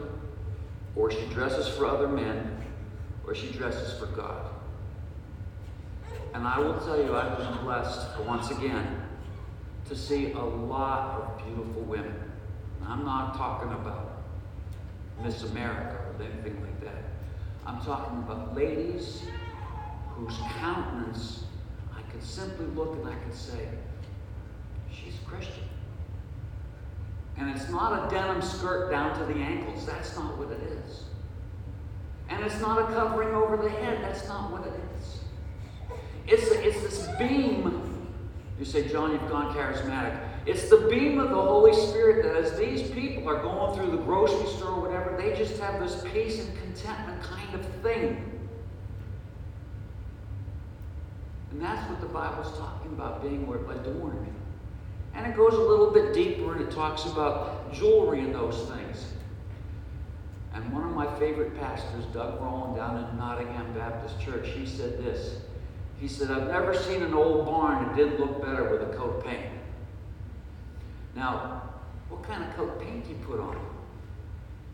or 0.95 1.11
she 1.11 1.27
dresses 1.27 1.67
for 1.67 1.85
other 1.85 2.07
men, 2.07 2.57
or 3.27 3.35
she 3.35 3.51
dresses 3.51 3.99
for 3.99 4.07
God. 4.07 4.49
And 6.33 6.47
I 6.47 6.57
will 6.57 6.79
tell 6.79 7.01
you, 7.03 7.15
I've 7.15 7.37
been 7.37 7.63
blessed 7.63 8.19
once 8.21 8.49
again 8.49 9.03
to 9.87 9.95
see 9.95 10.31
a 10.31 10.39
lot 10.39 11.21
of 11.21 11.45
beautiful 11.45 11.83
women. 11.83 12.15
I'm 12.83 13.05
not 13.05 13.37
talking 13.37 13.71
about 13.73 14.23
Miss 15.23 15.43
America 15.43 15.97
or 16.17 16.23
anything 16.23 16.59
like 16.61 16.81
that. 16.81 17.03
I'm 17.65 17.79
talking 17.81 18.17
about 18.19 18.55
ladies 18.55 19.21
whose 20.17 20.37
countenance 20.59 21.43
I 21.95 22.01
could 22.11 22.23
simply 22.23 22.65
look 22.67 22.95
and 22.95 23.07
I 23.07 23.15
could 23.15 23.35
say, 23.35 23.69
she's 24.91 25.13
Christian. 25.25 25.63
And 27.37 27.49
it's 27.55 27.69
not 27.69 28.07
a 28.07 28.09
denim 28.09 28.41
skirt 28.41 28.89
down 28.89 29.17
to 29.19 29.25
the 29.31 29.39
ankles. 29.39 29.85
That's 29.85 30.15
not 30.15 30.37
what 30.37 30.51
it 30.51 30.61
is. 30.63 31.03
And 32.29 32.43
it's 32.43 32.59
not 32.59 32.89
a 32.89 32.93
covering 32.93 33.33
over 33.35 33.57
the 33.57 33.69
head. 33.69 34.03
That's 34.03 34.27
not 34.27 34.51
what 34.51 34.65
it 34.65 34.73
is. 34.99 35.19
It's, 36.25 36.51
it's 36.51 36.81
this 36.81 37.07
beam. 37.17 38.07
You 38.57 38.65
say, 38.65 38.87
John, 38.87 39.11
you've 39.11 39.29
gone 39.29 39.55
charismatic. 39.55 40.17
It's 40.47 40.69
the 40.69 40.87
beam 40.89 41.19
of 41.19 41.29
the 41.29 41.35
Holy 41.35 41.73
Spirit 41.73 42.23
that 42.23 42.35
as 42.35 42.57
these 42.57 42.89
people 42.89 43.29
are 43.29 43.41
going 43.41 43.75
through 43.75 43.91
the 43.91 44.03
grocery 44.03 44.47
store 44.47 44.71
or 44.71 44.81
whatever, 44.81 45.15
they 45.15 45.37
just 45.37 45.59
have 45.61 45.79
this 45.79 46.03
peace 46.11 46.39
and 46.43 46.57
contentment 46.57 47.21
kind 47.21 47.53
of 47.53 47.65
thing. 47.83 48.36
And 51.57 51.65
that's 51.65 51.89
what 51.89 51.99
the 51.99 52.07
Bible's 52.07 52.55
talking 52.59 52.91
about 52.91 53.23
being 53.23 53.41
adorned. 53.41 54.27
And 55.15 55.25
it 55.25 55.35
goes 55.35 55.55
a 55.55 55.59
little 55.59 55.89
bit 55.89 56.13
deeper 56.13 56.53
and 56.53 56.61
it 56.61 56.69
talks 56.69 57.05
about 57.05 57.73
jewelry 57.73 58.19
and 58.19 58.35
those 58.35 58.69
things. 58.69 59.07
And 60.53 60.71
one 60.71 60.83
of 60.83 60.91
my 60.91 61.11
favorite 61.17 61.59
pastors, 61.59 62.05
Doug 62.13 62.39
Rowan, 62.39 62.77
down 62.77 62.97
in 62.97 63.17
Nottingham 63.17 63.73
Baptist 63.73 64.19
Church, 64.21 64.49
he 64.49 64.67
said 64.67 65.03
this. 65.03 65.37
He 65.99 66.07
said, 66.07 66.29
I've 66.29 66.47
never 66.47 66.77
seen 66.77 67.01
an 67.01 67.15
old 67.15 67.47
barn 67.47 67.87
that 67.87 67.95
didn't 67.95 68.19
look 68.19 68.39
better 68.39 68.69
with 68.69 68.93
a 68.93 68.95
coat 68.95 69.17
of 69.17 69.25
paint. 69.25 69.47
Now, 71.15 71.63
what 72.09 72.21
kind 72.21 72.43
of 72.43 72.55
coat 72.55 72.75
of 72.75 72.79
paint 72.79 73.03
do 73.05 73.09
you 73.09 73.19
put 73.25 73.39
on? 73.39 73.57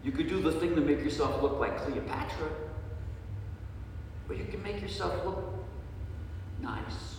You 0.03 0.11
could 0.11 0.27
do 0.27 0.41
the 0.41 0.51
thing 0.51 0.75
to 0.75 0.81
make 0.81 0.99
yourself 0.99 1.41
look 1.41 1.61
like 1.61 1.77
Cleopatra, 1.77 2.49
but 4.27 4.35
you 4.35 4.43
can 4.43 4.61
make 4.61 4.81
yourself 4.81 5.25
look 5.25 5.62
nice. 6.63 7.13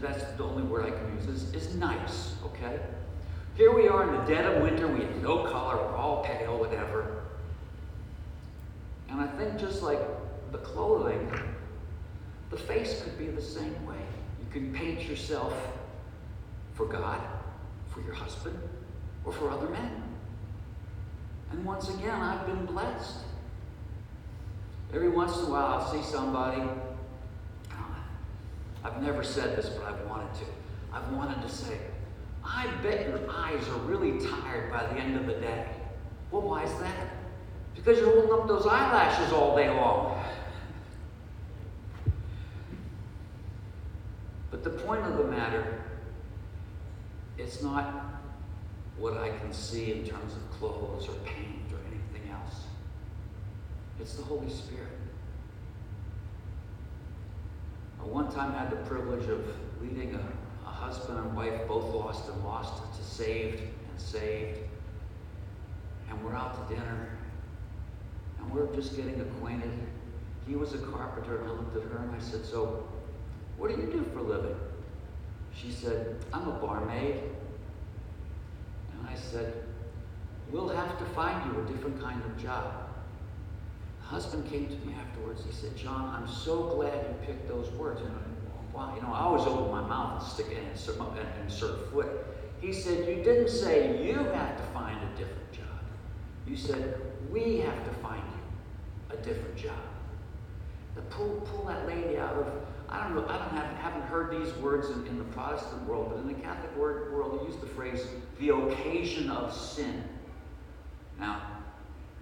That's 0.00 0.22
the 0.36 0.44
only 0.44 0.62
word 0.62 0.86
I 0.86 0.90
can 0.90 1.16
use. 1.16 1.26
Is, 1.26 1.54
is 1.54 1.74
nice, 1.76 2.34
okay? 2.44 2.80
Here 3.56 3.74
we 3.74 3.88
are 3.88 4.08
in 4.08 4.20
the 4.20 4.34
dead 4.34 4.44
of 4.44 4.62
winter. 4.62 4.86
We 4.86 5.00
have 5.00 5.16
no 5.22 5.44
color. 5.44 5.76
We're 5.76 5.96
all 5.96 6.22
pale, 6.22 6.58
whatever. 6.58 7.22
And 9.08 9.20
I 9.20 9.26
think 9.26 9.58
just 9.58 9.82
like 9.82 9.98
the 10.52 10.58
clothing, 10.58 11.32
the 12.50 12.56
face 12.56 13.02
could 13.02 13.18
be 13.18 13.26
the 13.26 13.40
same 13.40 13.86
way. 13.86 13.96
You 14.40 14.46
can 14.52 14.72
paint 14.72 15.08
yourself 15.08 15.54
for 16.74 16.86
God, 16.86 17.20
for 17.88 18.00
your 18.02 18.14
husband, 18.14 18.58
or 19.24 19.32
for 19.32 19.50
other 19.50 19.68
men. 19.68 20.02
And 21.52 21.64
once 21.64 21.88
again, 21.88 22.20
I've 22.20 22.46
been 22.46 22.66
blessed. 22.66 23.18
Every 24.92 25.08
once 25.08 25.36
in 25.38 25.46
a 25.46 25.50
while, 25.50 25.80
I'll 25.80 25.92
see 25.92 26.02
somebody 26.02 26.62
I've 28.86 29.02
never 29.02 29.24
said 29.24 29.56
this, 29.56 29.68
but 29.68 29.84
I've 29.84 30.06
wanted 30.06 30.32
to. 30.34 30.44
I've 30.92 31.10
wanted 31.12 31.42
to 31.42 31.48
say, 31.48 31.78
I 32.44 32.68
bet 32.84 33.08
your 33.08 33.18
eyes 33.28 33.68
are 33.68 33.78
really 33.80 34.24
tired 34.24 34.70
by 34.70 34.86
the 34.86 35.00
end 35.00 35.16
of 35.16 35.26
the 35.26 35.34
day. 35.34 35.66
Well, 36.30 36.42
why 36.42 36.62
is 36.62 36.72
that? 36.78 37.08
Because 37.74 37.98
you're 37.98 38.12
holding 38.12 38.32
up 38.32 38.46
those 38.46 38.64
eyelashes 38.64 39.32
all 39.32 39.56
day 39.56 39.68
long. 39.68 40.22
But 44.52 44.62
the 44.62 44.70
point 44.70 45.04
of 45.04 45.18
the 45.18 45.24
matter, 45.24 45.82
it's 47.38 47.62
not 47.62 48.04
what 48.98 49.16
I 49.16 49.30
can 49.30 49.52
see 49.52 49.92
in 49.92 50.06
terms 50.06 50.32
of 50.32 50.50
clothes 50.58 51.08
or 51.08 51.14
paint 51.24 51.72
or 51.72 51.78
anything 51.90 52.30
else. 52.30 52.62
It's 54.00 54.14
the 54.14 54.22
Holy 54.22 54.48
Spirit. 54.48 54.95
I 58.06 58.08
one 58.08 58.30
time 58.30 58.54
I 58.54 58.58
had 58.58 58.70
the 58.70 58.76
privilege 58.88 59.28
of 59.28 59.44
leading 59.80 60.14
a, 60.14 60.20
a 60.66 60.70
husband 60.70 61.18
and 61.18 61.36
wife, 61.36 61.66
both 61.66 61.92
lost 61.94 62.28
and 62.28 62.44
lost, 62.44 62.82
to 62.96 63.04
saved 63.04 63.60
and 63.60 64.00
saved. 64.00 64.60
And 66.08 66.24
we're 66.24 66.34
out 66.34 66.68
to 66.68 66.74
dinner, 66.74 67.08
and 68.38 68.52
we're 68.52 68.72
just 68.74 68.96
getting 68.96 69.20
acquainted. 69.20 69.72
He 70.46 70.54
was 70.54 70.72
a 70.74 70.78
carpenter, 70.78 71.40
and 71.40 71.50
I 71.50 71.52
looked 71.52 71.76
at 71.76 71.82
her 71.82 71.98
and 71.98 72.14
I 72.14 72.20
said, 72.20 72.44
So, 72.44 72.86
what 73.58 73.74
do 73.74 73.80
you 73.80 73.90
do 73.90 74.04
for 74.12 74.20
a 74.20 74.22
living? 74.22 74.56
She 75.54 75.70
said, 75.70 76.16
I'm 76.32 76.46
a 76.46 76.52
barmaid. 76.52 77.16
And 78.92 79.08
I 79.08 79.16
said, 79.16 79.64
We'll 80.52 80.68
have 80.68 80.96
to 80.98 81.04
find 81.06 81.52
you 81.52 81.60
a 81.60 81.64
different 81.64 82.00
kind 82.00 82.22
of 82.24 82.40
job 82.40 82.85
husband 84.06 84.48
came 84.50 84.68
to 84.68 84.86
me 84.86 84.94
afterwards. 84.94 85.42
He 85.44 85.52
said, 85.52 85.76
John, 85.76 86.14
I'm 86.14 86.28
so 86.28 86.74
glad 86.76 86.94
you 86.94 87.26
picked 87.26 87.48
those 87.48 87.70
words. 87.72 88.00
And 88.00 88.10
I, 88.76 88.94
you 88.94 89.02
know, 89.02 89.12
I 89.12 89.20
always 89.20 89.46
open 89.46 89.70
my 89.70 89.86
mouth 89.86 90.22
and 90.22 90.32
stick 90.32 90.46
it 90.50 90.58
and 90.58 90.70
insert, 90.70 90.96
insert 91.42 91.92
foot. 91.92 92.08
He 92.60 92.72
said, 92.72 93.08
You 93.08 93.22
didn't 93.22 93.48
say 93.48 94.06
you 94.06 94.14
have 94.14 94.56
to 94.56 94.62
find 94.72 94.98
a 95.02 95.18
different 95.18 95.52
job. 95.52 95.64
You 96.46 96.56
said, 96.56 97.00
We 97.30 97.58
have 97.58 97.84
to 97.84 97.90
find 98.00 98.22
you 98.22 99.18
a 99.18 99.22
different 99.22 99.56
job. 99.56 99.74
To 100.94 101.02
pull, 101.02 101.40
pull 101.52 101.66
that 101.66 101.86
lady 101.86 102.16
out 102.16 102.34
of, 102.36 102.46
I 102.88 103.02
don't 103.02 103.16
know, 103.16 103.26
I 103.28 103.38
don't 103.38 103.50
have, 103.50 103.76
haven't 103.76 104.02
heard 104.02 104.30
these 104.30 104.54
words 104.54 104.88
in, 104.88 105.06
in 105.06 105.18
the 105.18 105.24
Protestant 105.24 105.86
world, 105.86 106.10
but 106.10 106.20
in 106.20 106.28
the 106.28 106.42
Catholic 106.42 106.74
world, 106.76 107.40
they 107.40 107.46
use 107.46 107.60
the 107.60 107.66
phrase 107.66 108.06
the 108.38 108.54
occasion 108.54 109.30
of 109.30 109.52
sin. 109.54 110.04
Now, 111.18 111.55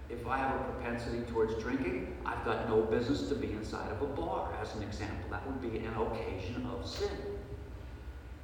if 0.09 0.27
I 0.27 0.37
have 0.37 0.55
a 0.55 0.63
propensity 0.63 1.21
towards 1.31 1.55
drinking, 1.61 2.15
I've 2.25 2.43
got 2.45 2.69
no 2.69 2.81
business 2.81 3.27
to 3.29 3.35
be 3.35 3.51
inside 3.51 3.91
of 3.91 4.01
a 4.01 4.05
bar, 4.05 4.53
as 4.61 4.75
an 4.75 4.83
example. 4.83 5.29
That 5.31 5.45
would 5.47 5.61
be 5.61 5.79
an 5.79 5.93
occasion 5.95 6.67
of 6.67 6.87
sin. 6.87 7.09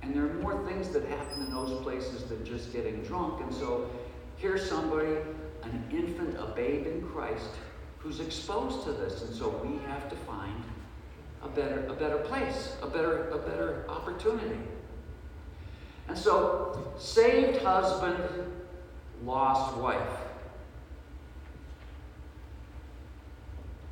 And 0.02 0.16
there 0.16 0.24
are 0.24 0.34
more 0.36 0.66
things 0.66 0.90
that 0.90 1.06
happen 1.06 1.44
in 1.46 1.52
those 1.52 1.80
places 1.84 2.24
than 2.24 2.44
just 2.44 2.74
getting 2.74 3.04
drunk. 3.04 3.42
And 3.42 3.54
so 3.54 3.90
here's 4.38 4.68
somebody, 4.68 5.18
an 5.64 5.84
infant, 5.92 6.36
a 6.40 6.48
babe 6.48 6.88
in 6.88 7.08
Christ, 7.10 7.52
who's 8.00 8.20
exposed 8.20 8.84
to 8.86 8.94
this. 8.94 9.22
And 9.22 9.36
so 9.36 9.50
we 9.64 9.78
have 9.88 10.10
to 10.10 10.16
find 10.16 10.64
a 11.44 11.48
better, 11.48 11.86
a 11.86 11.94
better 11.94 12.18
place, 12.18 12.76
a 12.82 12.88
better, 12.88 13.30
a 13.30 13.38
better 13.38 13.86
opportunity. 13.88 14.60
And 16.08 16.18
so, 16.18 16.94
saved 16.98 17.62
husband, 17.62 18.18
lost 19.24 19.78
wife. 19.78 20.10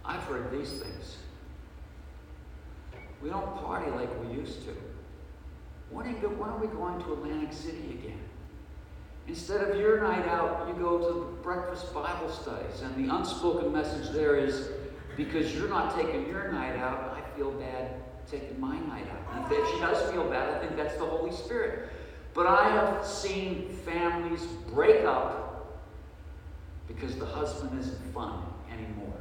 I've 0.09 0.23
heard 0.23 0.51
these 0.51 0.71
things. 0.71 1.17
We 3.21 3.29
don't 3.29 3.55
party 3.63 3.91
like 3.91 4.09
we 4.23 4.35
used 4.35 4.65
to. 4.65 4.75
When 5.91 6.07
are, 6.07 6.09
you, 6.09 6.29
when 6.29 6.49
are 6.49 6.57
we 6.57 6.65
going 6.65 6.99
to 7.03 7.13
Atlantic 7.13 7.53
City 7.53 7.99
again? 8.01 8.19
Instead 9.27 9.69
of 9.69 9.79
your 9.79 10.01
night 10.01 10.27
out, 10.27 10.67
you 10.67 10.73
go 10.73 10.97
to 10.97 11.37
breakfast 11.43 11.93
Bible 11.93 12.29
studies. 12.31 12.81
And 12.81 12.95
the 12.95 13.15
unspoken 13.15 13.71
message 13.71 14.09
there 14.09 14.35
is 14.35 14.69
because 15.15 15.53
you're 15.53 15.69
not 15.69 15.95
taking 15.95 16.25
your 16.27 16.51
night 16.51 16.77
out, 16.77 17.15
I 17.15 17.37
feel 17.37 17.51
bad 17.51 17.91
taking 18.31 18.59
my 18.59 18.79
night 18.79 19.05
out. 19.11 19.43
And 19.43 19.51
if 19.51 19.69
she 19.69 19.79
does 19.79 20.11
feel 20.11 20.27
bad, 20.27 20.55
I 20.55 20.59
think 20.59 20.75
that's 20.75 20.95
the 20.95 21.05
Holy 21.05 21.31
Spirit. 21.31 21.89
But 22.33 22.47
I 22.47 22.69
have 22.69 23.05
seen 23.05 23.69
families 23.85 24.43
break 24.73 25.05
up 25.05 25.83
because 26.87 27.15
the 27.17 27.25
husband 27.27 27.79
isn't 27.79 28.13
fun 28.13 28.41
anymore. 28.71 29.13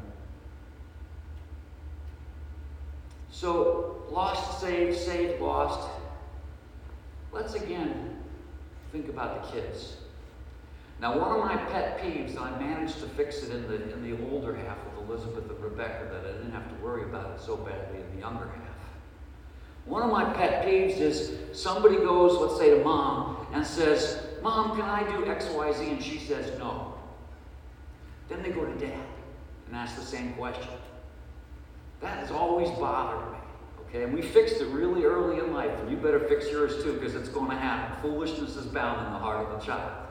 So, 3.38 4.02
lost, 4.10 4.60
saved, 4.60 4.98
saved, 4.98 5.40
lost. 5.40 5.88
Let's 7.30 7.54
again 7.54 8.16
think 8.90 9.08
about 9.08 9.44
the 9.44 9.52
kids. 9.52 9.98
Now, 11.00 11.16
one 11.16 11.30
of 11.30 11.44
my 11.44 11.56
pet 11.70 12.00
peeves, 12.00 12.30
and 12.30 12.40
I 12.40 12.58
managed 12.58 12.98
to 12.98 13.06
fix 13.10 13.44
it 13.44 13.54
in 13.54 13.68
the, 13.68 13.92
in 13.92 14.02
the 14.02 14.28
older 14.32 14.56
half 14.56 14.78
with 14.86 15.08
Elizabeth 15.08 15.48
and 15.48 15.62
Rebecca, 15.62 16.08
that 16.10 16.28
I 16.28 16.32
didn't 16.32 16.50
have 16.50 16.68
to 16.68 16.84
worry 16.84 17.04
about 17.04 17.30
it 17.30 17.40
so 17.40 17.56
badly 17.56 18.00
in 18.00 18.16
the 18.16 18.22
younger 18.22 18.46
half. 18.46 18.76
One 19.84 20.02
of 20.02 20.10
my 20.10 20.32
pet 20.32 20.66
peeves 20.66 20.98
is 20.98 21.38
somebody 21.52 21.94
goes, 21.94 22.36
let's 22.40 22.58
say 22.58 22.76
to 22.76 22.82
mom, 22.82 23.46
and 23.52 23.64
says, 23.64 24.20
Mom, 24.42 24.74
can 24.76 24.84
I 24.84 25.08
do 25.12 25.26
X, 25.26 25.46
Y, 25.50 25.72
Z? 25.74 25.88
And 25.88 26.02
she 26.02 26.18
says 26.18 26.58
no. 26.58 26.92
Then 28.28 28.42
they 28.42 28.50
go 28.50 28.64
to 28.64 28.84
dad 28.84 29.06
and 29.68 29.76
ask 29.76 29.94
the 29.94 30.04
same 30.04 30.32
question. 30.32 30.72
That 32.00 32.18
has 32.18 32.30
always 32.30 32.70
bothered 32.78 33.32
me. 33.32 33.38
Okay, 33.88 34.02
and 34.04 34.12
we 34.12 34.22
fixed 34.22 34.60
it 34.60 34.66
really 34.66 35.04
early 35.04 35.38
in 35.38 35.52
life, 35.52 35.72
and 35.80 35.90
you 35.90 35.96
better 35.96 36.20
fix 36.20 36.50
yours 36.50 36.82
too, 36.82 36.92
because 36.92 37.14
it's 37.14 37.28
going 37.28 37.50
to 37.50 37.56
happen. 37.56 38.00
Foolishness 38.02 38.56
is 38.56 38.66
bound 38.66 39.06
in 39.06 39.12
the 39.12 39.18
heart 39.18 39.46
of 39.46 39.58
the 39.58 39.64
child. 39.64 40.06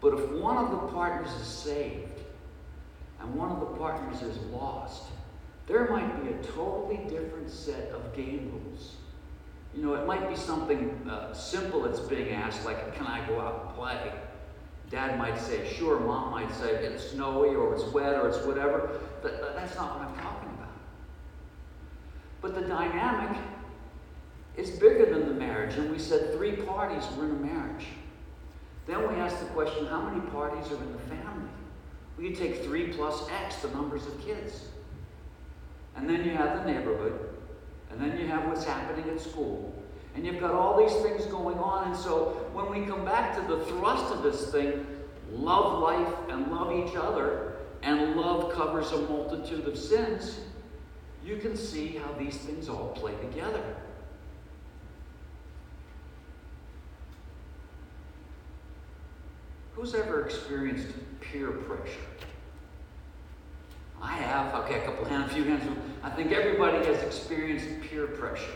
But 0.00 0.14
if 0.14 0.30
one 0.32 0.58
of 0.58 0.70
the 0.70 0.88
partners 0.88 1.32
is 1.40 1.46
saved 1.46 2.20
and 3.20 3.34
one 3.34 3.50
of 3.50 3.60
the 3.60 3.66
partners 3.78 4.20
is 4.20 4.36
lost, 4.52 5.04
there 5.66 5.88
might 5.88 6.22
be 6.22 6.30
a 6.30 6.52
totally 6.52 6.98
different 7.08 7.48
set 7.48 7.90
of 7.90 8.14
game 8.14 8.50
rules. 8.52 8.96
You 9.74 9.82
know, 9.82 9.94
it 9.94 10.06
might 10.06 10.28
be 10.28 10.36
something 10.36 10.90
uh, 11.08 11.32
simple 11.32 11.82
that's 11.82 12.00
being 12.00 12.32
asked, 12.32 12.66
like, 12.66 12.94
can 12.94 13.06
I 13.06 13.26
go 13.26 13.40
out 13.40 13.66
and 13.66 13.74
play? 13.74 14.12
Dad 14.90 15.18
might 15.18 15.38
say, 15.38 15.72
sure, 15.74 15.98
mom 15.98 16.30
might 16.30 16.52
say 16.54 16.70
it's 16.84 17.10
snowy 17.10 17.54
or 17.54 17.74
it's 17.74 17.84
wet 17.84 18.14
or 18.14 18.28
it's 18.28 18.38
whatever. 18.38 19.00
But 19.22 19.54
that's 19.56 19.74
not 19.76 19.98
what 19.98 20.08
I'm 20.08 20.14
talking 20.16 20.50
about. 20.50 20.72
But 22.40 22.54
the 22.54 22.62
dynamic 22.62 23.40
is 24.56 24.70
bigger 24.70 25.06
than 25.06 25.28
the 25.28 25.34
marriage. 25.34 25.74
And 25.76 25.90
we 25.90 25.98
said 25.98 26.34
three 26.34 26.56
parties 26.56 27.04
were 27.16 27.24
in 27.24 27.30
a 27.30 27.34
marriage. 27.34 27.86
Then 28.86 29.00
we 29.08 29.20
asked 29.20 29.40
the 29.40 29.46
question, 29.46 29.86
how 29.86 30.02
many 30.02 30.20
parties 30.30 30.70
are 30.70 30.76
in 30.76 30.92
the 30.92 30.98
family? 30.98 31.48
We 32.18 32.28
could 32.28 32.38
take 32.38 32.62
three 32.62 32.92
plus 32.92 33.28
X, 33.44 33.56
the 33.56 33.70
numbers 33.70 34.06
of 34.06 34.20
kids. 34.24 34.66
And 35.96 36.08
then 36.08 36.24
you 36.24 36.32
have 36.32 36.64
the 36.64 36.70
neighborhood. 36.70 37.30
And 37.90 38.00
then 38.00 38.18
you 38.18 38.26
have 38.26 38.46
what's 38.46 38.64
happening 38.64 39.08
at 39.08 39.20
school. 39.20 39.73
And 40.14 40.24
you've 40.24 40.40
got 40.40 40.52
all 40.52 40.76
these 40.76 40.94
things 41.02 41.26
going 41.26 41.58
on. 41.58 41.88
And 41.88 41.96
so 41.96 42.48
when 42.52 42.70
we 42.70 42.86
come 42.86 43.04
back 43.04 43.34
to 43.36 43.42
the 43.42 43.64
thrust 43.66 44.12
of 44.14 44.22
this 44.22 44.50
thing, 44.52 44.86
love 45.32 45.80
life 45.80 46.14
and 46.28 46.50
love 46.52 46.72
each 46.72 46.94
other, 46.96 47.54
and 47.82 48.16
love 48.16 48.52
covers 48.54 48.92
a 48.92 48.98
multitude 49.02 49.66
of 49.66 49.76
sins, 49.76 50.40
you 51.24 51.36
can 51.36 51.56
see 51.56 51.88
how 51.88 52.12
these 52.18 52.36
things 52.36 52.68
all 52.68 52.88
play 52.88 53.14
together. 53.16 53.62
Who's 59.74 59.94
ever 59.94 60.24
experienced 60.24 60.88
peer 61.20 61.50
pressure? 61.50 61.92
I 64.00 64.12
have. 64.12 64.54
Okay, 64.64 64.80
a 64.80 64.84
couple 64.84 65.04
hands, 65.06 65.32
a 65.32 65.34
few 65.34 65.44
hands. 65.44 65.62
I 66.02 66.10
think 66.10 66.30
everybody 66.32 66.84
has 66.86 67.02
experienced 67.02 67.66
peer 67.82 68.06
pressure. 68.06 68.52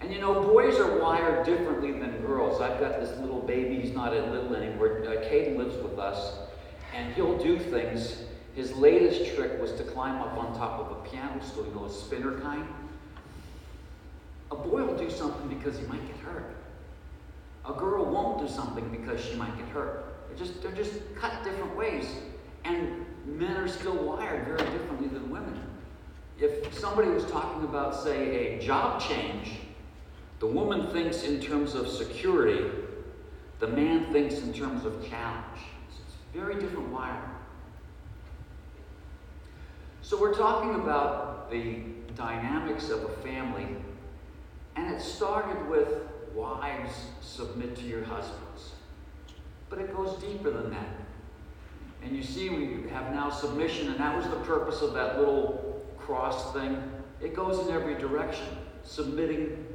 And 0.00 0.12
you 0.12 0.20
know, 0.20 0.42
boys 0.42 0.78
are 0.78 0.98
wired 0.98 1.46
differently 1.46 1.92
than 1.92 2.20
girls. 2.20 2.60
I've 2.60 2.78
got 2.80 3.00
this 3.00 3.18
little 3.18 3.40
baby, 3.40 3.80
he's 3.80 3.94
not 3.94 4.12
a 4.12 4.26
little 4.26 4.54
anymore. 4.54 5.02
Uh, 5.06 5.22
Caden 5.24 5.56
lives 5.56 5.76
with 5.76 5.98
us, 5.98 6.38
and 6.94 7.12
he'll 7.14 7.38
do 7.38 7.58
things. 7.58 8.22
His 8.54 8.72
latest 8.72 9.34
trick 9.34 9.60
was 9.60 9.72
to 9.72 9.84
climb 9.84 10.16
up 10.16 10.36
on 10.36 10.56
top 10.56 10.80
of 10.80 10.98
a 10.98 11.08
piano 11.08 11.42
stool, 11.44 11.66
you 11.66 11.74
know, 11.74 11.84
a 11.86 11.90
spinner 11.90 12.40
kind. 12.40 12.66
A 14.50 14.56
boy 14.56 14.84
will 14.84 14.96
do 14.96 15.10
something 15.10 15.48
because 15.48 15.78
he 15.78 15.84
might 15.86 16.06
get 16.06 16.16
hurt. 16.18 16.54
A 17.68 17.72
girl 17.72 18.04
won't 18.04 18.38
do 18.38 18.48
something 18.48 18.88
because 18.90 19.22
she 19.24 19.34
might 19.34 19.56
get 19.58 19.68
hurt. 19.68 20.04
They're 20.28 20.38
just, 20.38 20.62
they're 20.62 20.72
just 20.72 20.92
cut 21.16 21.42
different 21.42 21.76
ways. 21.76 22.06
And 22.64 23.04
men 23.26 23.56
are 23.56 23.68
still 23.68 23.96
wired 23.96 24.46
very 24.46 24.70
differently 24.70 25.08
than 25.08 25.30
women. 25.30 25.60
If 26.38 26.78
somebody 26.78 27.08
was 27.08 27.24
talking 27.26 27.64
about, 27.64 27.94
say, 27.94 28.56
a 28.56 28.62
job 28.62 29.00
change, 29.00 29.52
the 30.38 30.46
woman 30.46 30.88
thinks 30.88 31.22
in 31.22 31.40
terms 31.40 31.74
of 31.74 31.88
security, 31.88 32.70
the 33.58 33.68
man 33.68 34.12
thinks 34.12 34.38
in 34.38 34.52
terms 34.52 34.84
of 34.84 35.08
challenge. 35.08 35.60
It's 35.88 36.14
very 36.34 36.54
different 36.60 36.88
wiring. 36.90 37.30
So 40.02 40.20
we're 40.20 40.34
talking 40.34 40.74
about 40.74 41.50
the 41.50 41.80
dynamics 42.14 42.90
of 42.90 43.02
a 43.04 43.08
family, 43.22 43.66
and 44.76 44.94
it 44.94 45.00
started 45.00 45.68
with 45.68 45.88
wives 46.34 46.92
submit 47.22 47.74
to 47.76 47.82
your 47.82 48.04
husbands. 48.04 48.72
But 49.68 49.80
it 49.80 49.96
goes 49.96 50.20
deeper 50.22 50.50
than 50.50 50.70
that. 50.70 50.88
And 52.02 52.14
you 52.14 52.22
see, 52.22 52.50
we 52.50 52.88
have 52.90 53.12
now 53.12 53.30
submission, 53.30 53.88
and 53.88 53.98
that 53.98 54.16
was 54.16 54.26
the 54.26 54.36
purpose 54.44 54.82
of 54.82 54.92
that 54.94 55.18
little 55.18 55.84
cross 55.98 56.52
thing. 56.52 56.80
It 57.20 57.34
goes 57.34 57.66
in 57.66 57.74
every 57.74 57.94
direction, 57.94 58.46
submitting 58.84 59.65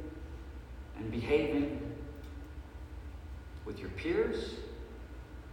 and 1.02 1.10
behaving 1.10 1.80
with 3.64 3.78
your 3.80 3.90
peers, 3.90 4.54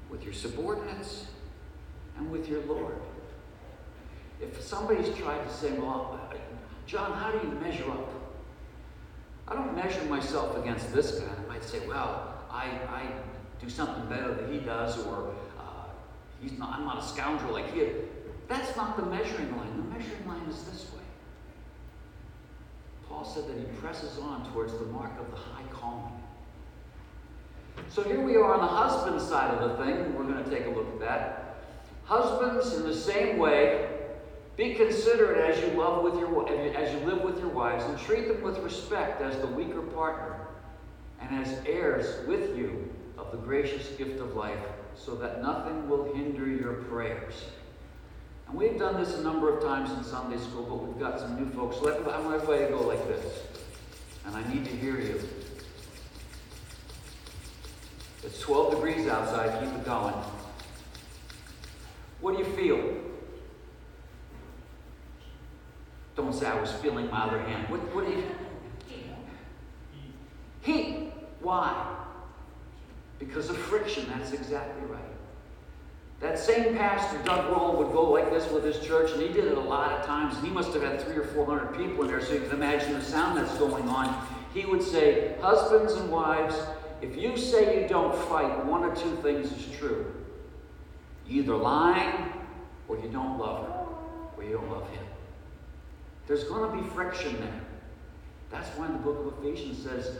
with 0.09 0.23
your 0.23 0.33
subordinates, 0.33 1.25
and 2.17 2.31
with 2.31 2.47
your 2.47 2.61
Lord. 2.65 2.95
If 4.39 4.61
somebody's 4.61 5.15
tried 5.17 5.43
to 5.43 5.53
say, 5.53 5.73
well, 5.73 6.19
John, 6.85 7.13
how 7.13 7.31
do 7.31 7.45
you 7.45 7.53
measure 7.55 7.89
up? 7.89 8.09
I 9.47 9.55
don't 9.55 9.75
measure 9.75 10.03
myself 10.05 10.55
against 10.57 10.93
this 10.93 11.19
guy. 11.19 11.25
I 11.25 11.47
might 11.47 11.63
say, 11.63 11.85
well, 11.87 12.33
I, 12.51 12.65
I 12.65 13.07
do 13.59 13.69
something 13.69 14.05
better 14.07 14.33
than 14.33 14.51
he 14.51 14.59
does, 14.59 15.03
or 15.05 15.33
uh, 15.59 15.85
he's 16.41 16.57
not, 16.57 16.77
I'm 16.77 16.85
not 16.85 17.03
a 17.03 17.07
scoundrel 17.07 17.53
like 17.53 17.73
he. 17.73 17.87
That's 18.47 18.75
not 18.75 18.97
the 18.97 19.05
measuring 19.05 19.55
line. 19.57 19.77
The 19.77 19.97
measuring 19.97 20.27
line 20.27 20.47
is 20.49 20.63
this 20.63 20.91
way. 20.93 20.98
Paul 23.09 23.25
said 23.25 23.47
that 23.47 23.57
he 23.57 23.65
presses 23.79 24.19
on 24.19 24.49
towards 24.51 24.73
the 24.73 24.85
mark 24.85 25.19
of 25.19 25.29
the 25.31 25.37
high 25.37 25.63
calling. 25.71 26.13
So 27.89 28.03
here 28.03 28.21
we 28.21 28.35
are 28.35 28.53
on 28.53 28.59
the 28.59 28.67
husband 28.67 29.19
side 29.19 29.51
of 29.51 29.69
the 29.69 29.83
thing. 29.83 29.97
And 29.97 30.15
we're 30.15 30.31
going 30.31 30.43
to 30.43 30.49
take 30.49 30.67
a 30.67 30.69
look 30.69 30.87
at 30.87 30.99
that. 30.99 31.55
Husbands, 32.05 32.73
in 32.73 32.83
the 32.83 32.95
same 32.95 33.37
way, 33.37 33.89
be 34.57 34.75
considerate 34.75 35.49
as 35.49 35.63
you 35.63 35.79
love 35.79 36.03
with 36.03 36.15
your 36.15 36.49
as 36.75 36.93
you 36.93 36.99
live 37.07 37.21
with 37.21 37.39
your 37.39 37.49
wives, 37.49 37.83
and 37.85 37.97
treat 37.97 38.27
them 38.27 38.41
with 38.41 38.57
respect 38.59 39.21
as 39.21 39.37
the 39.39 39.47
weaker 39.47 39.81
partner, 39.81 40.47
and 41.21 41.45
as 41.45 41.59
heirs 41.65 42.27
with 42.27 42.57
you 42.57 42.93
of 43.17 43.31
the 43.31 43.37
gracious 43.37 43.87
gift 43.91 44.19
of 44.19 44.35
life, 44.35 44.59
so 44.95 45.15
that 45.15 45.41
nothing 45.41 45.87
will 45.87 46.13
hinder 46.13 46.47
your 46.47 46.73
prayers. 46.73 47.45
And 48.49 48.57
we've 48.57 48.79
done 48.79 48.97
this 49.01 49.15
a 49.15 49.21
number 49.21 49.55
of 49.55 49.63
times 49.63 49.91
in 49.91 50.03
Sunday 50.03 50.37
school, 50.37 50.63
but 50.63 50.75
we've 50.77 50.99
got 50.99 51.19
some 51.19 51.35
new 51.35 51.49
folks. 51.51 51.77
Let, 51.81 51.99
I 52.07 52.19
want 52.19 52.41
everybody 52.41 52.65
to 52.65 52.71
go 52.71 52.81
like 52.81 53.07
this. 53.07 53.43
And 54.25 54.35
I 54.35 54.53
need 54.53 54.65
to 54.65 54.71
hear 54.71 54.99
you. 54.99 55.21
It's 58.23 58.39
12 58.41 58.71
degrees 58.75 59.07
outside. 59.07 59.59
Keep 59.63 59.75
it 59.75 59.85
going. 59.85 60.15
What 62.21 62.35
do 62.35 62.43
you 62.43 62.49
feel? 62.55 62.95
Don't 66.15 66.33
say 66.33 66.47
I 66.47 66.59
was 66.59 66.71
feeling 66.73 67.09
my 67.09 67.25
other 67.25 67.39
hand. 67.39 67.69
What, 67.69 67.79
what 67.95 68.05
do 68.05 68.11
you? 68.11 68.23
Heat. 70.61 71.13
Why? 71.39 71.95
Because 73.19 73.49
of 73.49 73.57
friction. 73.57 74.07
That's 74.09 74.33
exactly 74.33 74.85
right. 74.87 75.18
That 76.19 76.37
same 76.37 76.75
pastor, 76.75 77.17
Doug 77.23 77.49
Roll, 77.49 77.77
would 77.77 77.93
go 77.93 78.11
like 78.11 78.29
this 78.29 78.51
with 78.51 78.65
his 78.65 78.85
church, 78.85 79.11
and 79.13 79.21
he 79.21 79.29
did 79.29 79.45
it 79.45 79.57
a 79.57 79.61
lot 79.61 79.93
of 79.93 80.05
times. 80.05 80.35
He 80.43 80.49
must 80.49 80.73
have 80.73 80.83
had 80.83 81.01
three 81.01 81.15
or 81.15 81.23
four 81.23 81.45
hundred 81.45 81.77
people 81.77 82.03
in 82.03 82.09
there, 82.09 82.21
so 82.21 82.33
you 82.33 82.41
can 82.41 82.51
imagine 82.51 82.93
the 82.93 83.01
sound 83.01 83.37
that's 83.37 83.57
going 83.57 83.87
on. 83.87 84.27
He 84.53 84.65
would 84.65 84.83
say, 84.83 85.35
Husbands 85.41 85.93
and 85.93 86.11
wives, 86.11 86.55
if 87.01 87.15
you 87.15 87.37
say 87.37 87.81
you 87.81 87.87
don't 87.87 88.13
fight, 88.27 88.65
one 88.65 88.83
or 88.83 88.93
two 88.93 89.15
things 89.17 89.49
is 89.51 89.77
true. 89.77 90.13
You 91.25 91.43
either 91.43 91.55
lying, 91.55 92.33
or 92.89 92.97
you 92.97 93.07
don't 93.09 93.39
love 93.39 93.67
her, 93.67 93.85
or 94.35 94.43
you 94.43 94.53
don't 94.53 94.69
love 94.69 94.89
him. 94.89 95.05
There's 96.27 96.43
going 96.43 96.69
to 96.69 96.83
be 96.83 96.89
friction 96.89 97.39
there. 97.39 97.61
That's 98.51 98.67
why 98.77 98.87
the 98.87 98.97
book 98.97 99.25
of 99.25 99.45
Ephesians 99.45 99.81
says, 99.81 100.17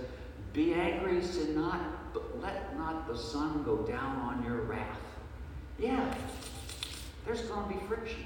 Be 0.53 0.73
angry, 0.73 1.21
sin 1.21 1.55
not, 1.55 2.13
but 2.13 2.41
let 2.41 2.77
not 2.77 3.05
the 3.05 3.17
sun 3.17 3.63
go 3.63 3.77
down 3.77 4.17
on 4.17 4.43
your 4.45 4.61
wrath. 4.61 4.97
Yeah, 5.79 6.13
there's 7.25 7.41
going 7.41 7.69
to 7.69 7.73
be 7.73 7.87
friction. 7.87 8.25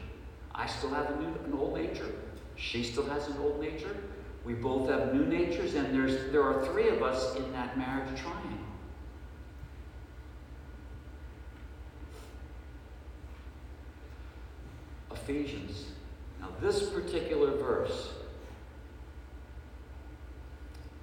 I 0.56 0.68
still 0.68 0.90
have 0.90 1.10
a 1.12 1.16
new, 1.20 1.28
an 1.46 1.54
old 1.58 1.76
nature. 1.76 2.08
She 2.56 2.84
still 2.84 3.06
has 3.06 3.28
an 3.28 3.38
old 3.42 3.60
nature. 3.62 3.96
We 4.46 4.54
both 4.54 4.90
have 4.90 5.14
new 5.14 5.26
natures, 5.26 5.76
and 5.76 5.94
there's 5.94 6.32
there 6.32 6.44
are 6.44 6.66
three 6.66 6.90
of 6.90 7.02
us 7.02 7.36
in 7.36 7.52
that 7.54 7.78
marriage 7.78 8.20
triangle. 8.20 8.50
Ephesians. 15.12 15.86
Now, 16.42 16.50
this 16.60 16.90
particular 16.90 17.56
verse, 17.56 18.10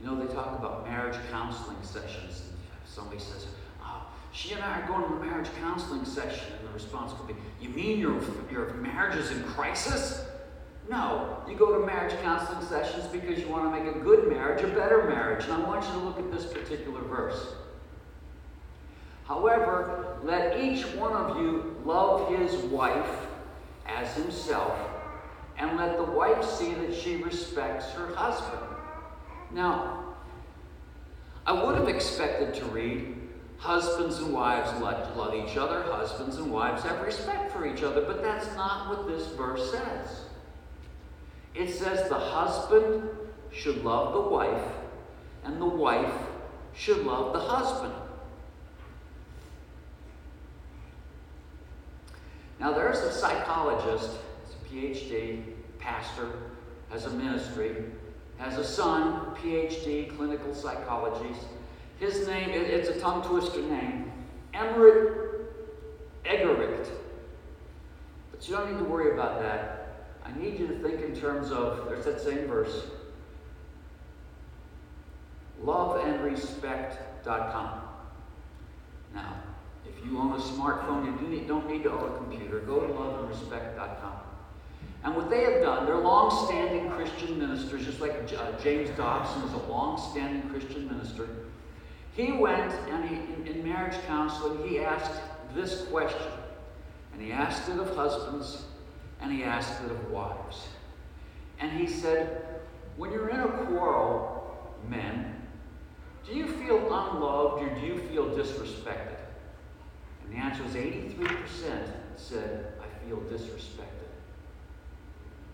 you 0.01 0.07
know, 0.07 0.17
they 0.17 0.33
talk 0.33 0.59
about 0.59 0.87
marriage 0.87 1.17
counseling 1.31 1.79
sessions. 1.83 2.43
And 2.43 2.61
somebody 2.87 3.19
says, 3.19 3.47
she 4.33 4.55
and 4.55 4.63
I 4.63 4.81
are 4.81 4.87
going 4.87 5.03
to 5.03 5.17
a 5.17 5.27
marriage 5.27 5.49
counseling 5.61 6.05
session, 6.05 6.53
and 6.59 6.69
the 6.69 6.73
response 6.73 7.13
could 7.19 7.29
be, 7.29 7.35
You 7.61 7.71
mean 7.71 7.99
your, 7.99 8.21
your 8.51 8.73
marriage 8.75 9.17
is 9.17 9.31
in 9.31 9.43
crisis? 9.45 10.25
No, 10.89 11.43
you 11.49 11.57
go 11.57 11.79
to 11.79 11.87
marriage 11.87 12.15
counseling 12.23 12.65
sessions 12.67 13.07
because 13.07 13.39
you 13.39 13.49
want 13.49 13.65
to 13.65 13.81
make 13.81 13.95
a 13.95 13.99
good 14.01 14.29
marriage 14.29 14.63
a 14.65 14.69
better 14.69 15.05
marriage. 15.05 15.45
And 15.45 15.53
I 15.53 15.61
want 15.61 15.85
you 15.87 15.93
to 15.93 15.99
look 15.99 16.19
at 16.19 16.33
this 16.33 16.47
particular 16.47 17.01
verse. 17.03 17.55
However, 19.25 20.19
let 20.25 20.59
each 20.59 20.85
one 20.97 21.13
of 21.13 21.37
you 21.37 21.77
love 21.85 22.37
his 22.37 22.55
wife 22.65 23.27
as 23.87 24.13
himself, 24.15 24.77
and 25.57 25.77
let 25.77 25.97
the 25.97 26.05
wife 26.05 26.45
see 26.45 26.75
that 26.75 26.95
she 26.95 27.17
respects 27.17 27.91
her 27.93 28.13
husband. 28.15 28.63
Now, 29.53 30.15
I 31.47 31.65
would 31.65 31.77
have 31.77 31.89
expected 31.89 32.55
to 32.55 32.65
read, 32.67 33.20
Husbands 33.61 34.19
and 34.21 34.33
wives 34.33 34.73
love, 34.81 35.35
each 35.35 35.59
other. 35.59 35.83
Husbands 35.83 36.39
and 36.39 36.51
wives 36.51 36.83
have 36.83 37.03
respect 37.03 37.53
for 37.53 37.67
each 37.67 37.83
other. 37.83 38.01
But 38.01 38.23
that's 38.23 38.47
not 38.57 38.89
what 38.89 39.07
this 39.07 39.27
verse 39.29 39.71
says. 39.71 40.23
It 41.55 41.71
says 41.71 42.09
the 42.09 42.19
husband 42.19 43.07
should 43.53 43.85
love 43.85 44.15
the 44.15 44.31
wife, 44.31 44.65
and 45.45 45.61
the 45.61 45.67
wife 45.67 46.15
should 46.75 47.05
love 47.05 47.35
the 47.35 47.41
husband. 47.41 47.93
Now, 52.59 52.73
there's 52.73 53.01
a 53.01 53.13
psychologist, 53.13 54.11
he's 54.71 54.97
a 54.97 55.05
PhD, 55.05 55.43
pastor, 55.79 56.31
has 56.89 57.05
a 57.05 57.11
ministry, 57.11 57.77
has 58.39 58.57
a 58.57 58.65
son, 58.65 59.35
PhD, 59.37 60.17
clinical 60.17 60.55
psychology. 60.55 61.35
His 62.01 62.27
name, 62.27 62.51
it's 62.51 62.89
a 62.89 62.99
tongue 62.99 63.23
twister 63.23 63.61
name, 63.61 64.11
Emmerich 64.55 65.13
Eggerichs. 66.25 66.89
But 68.31 68.49
you 68.49 68.57
don't 68.57 68.73
need 68.73 68.79
to 68.79 68.85
worry 68.85 69.13
about 69.13 69.43
that. 69.43 70.07
I 70.25 70.33
need 70.39 70.59
you 70.59 70.67
to 70.69 70.79
think 70.79 71.03
in 71.03 71.15
terms 71.15 71.51
of, 71.51 71.91
there's 71.91 72.07
that 72.07 72.23
same 72.23 72.47
verse, 72.47 72.85
loveandrespect.com. 75.63 77.83
Now, 79.15 79.35
if 79.87 80.07
you 80.07 80.19
own 80.19 80.33
a 80.33 80.39
smartphone, 80.39 81.05
you 81.05 81.13
don't 81.47 81.69
need 81.69 81.83
to 81.83 81.93
own 81.93 82.15
a 82.15 82.17
computer. 82.17 82.61
Go 82.61 82.81
to 82.81 82.95
loveandrespect.com. 82.95 84.13
And 85.05 85.17
what 85.17 85.29
they 85.29 85.45
have 85.45 85.61
done, 85.63 85.85
they're 85.85 85.97
long-standing 85.97 86.91
Christian 86.93 87.39
ministers, 87.39 87.85
just 87.85 88.01
like 88.01 88.13
uh, 88.13 88.53
James 88.63 88.89
Dobson 88.97 89.43
is 89.43 89.53
a 89.53 89.59
long-standing 89.69 90.49
Christian 90.49 90.89
minister. 90.89 91.29
He 92.15 92.33
went 92.33 92.73
and 92.91 93.09
he, 93.09 93.51
in, 93.51 93.65
marriage 93.65 93.97
counseling, 94.07 94.69
he 94.69 94.81
asked 94.81 95.21
this 95.55 95.85
question. 95.87 96.33
And 97.13 97.23
he 97.23 97.33
asked 97.33 97.69
it 97.69 97.79
of 97.79 97.95
husbands, 97.95 98.65
and 99.21 99.33
he 99.33 99.45
asked 99.45 99.83
it 99.85 99.91
of 99.91 100.11
wives. 100.11 100.69
And 101.59 101.71
he 101.73 101.87
said, 101.87 102.61
when 102.97 103.13
you're 103.13 103.29
in 103.29 103.41
a 103.41 103.49
quarrel, 103.49 104.75
men, 104.89 105.37
do 106.27 106.35
you 106.35 106.47
feel 106.47 106.79
unloved 106.79 107.63
or 107.63 107.81
do 107.81 107.87
you 107.87 107.99
feel 108.09 108.27
disrespected? 108.27 109.17
And 110.25 110.33
the 110.33 110.37
answer 110.37 110.63
was 110.63 110.75
83% 110.75 111.49
said, 112.17 112.73
I 112.81 113.07
feel 113.07 113.19
disrespected. 113.19 113.87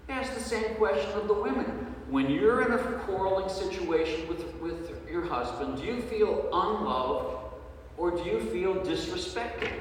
Ask 0.08 0.34
the 0.34 0.40
same 0.40 0.74
question 0.76 1.10
of 1.12 1.28
the 1.28 1.34
women. 1.34 1.94
When 2.10 2.30
you're 2.30 2.62
in 2.62 2.72
a 2.72 2.78
quarreling 3.00 3.48
situation 3.48 4.28
with, 4.28 4.44
with 4.56 4.95
your 5.16 5.26
husband, 5.26 5.78
do 5.78 5.84
you 5.84 6.02
feel 6.02 6.48
unloved 6.52 7.54
or 7.96 8.10
do 8.10 8.22
you 8.24 8.38
feel 8.38 8.74
disrespected? 8.74 9.72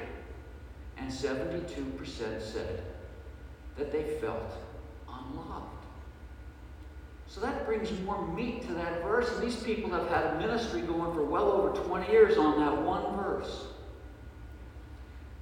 And 0.96 1.10
72% 1.10 2.40
said 2.40 2.82
that 3.76 3.92
they 3.92 4.18
felt 4.18 4.56
unloved. 5.06 5.66
So 7.28 7.40
that 7.42 7.66
brings 7.66 7.90
more 8.00 8.26
meat 8.28 8.66
to 8.66 8.72
that 8.74 9.02
verse. 9.02 9.28
And 9.34 9.42
these 9.42 9.62
people 9.62 9.90
have 9.90 10.08
had 10.08 10.24
a 10.24 10.38
ministry 10.38 10.80
going 10.80 11.12
for 11.12 11.22
well 11.22 11.52
over 11.52 11.76
20 11.84 12.10
years 12.10 12.38
on 12.38 12.58
that 12.60 12.82
one 12.82 13.14
verse. 13.16 13.66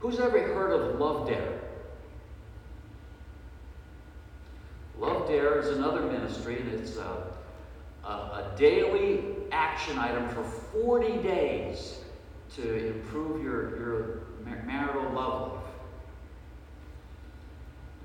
Who's 0.01 0.19
ever 0.19 0.43
heard 0.43 0.73
of 0.73 0.99
Love 0.99 1.29
Dare? 1.29 1.61
Love 4.99 5.29
Dare 5.29 5.61
is 5.61 5.77
another 5.77 6.03
ministry, 6.03 6.61
and 6.61 6.69
it's 6.73 6.97
a, 6.97 7.34
a, 8.07 8.11
a 8.11 8.53
daily 8.57 9.25
action 9.53 9.99
item 9.99 10.29
for 10.31 10.45
40 10.45 11.23
days 11.23 12.01
to 12.57 12.87
improve 12.87 13.43
your, 13.43 13.77
your 13.79 14.21
marital 14.67 15.13
love 15.13 15.53
life. 15.53 15.65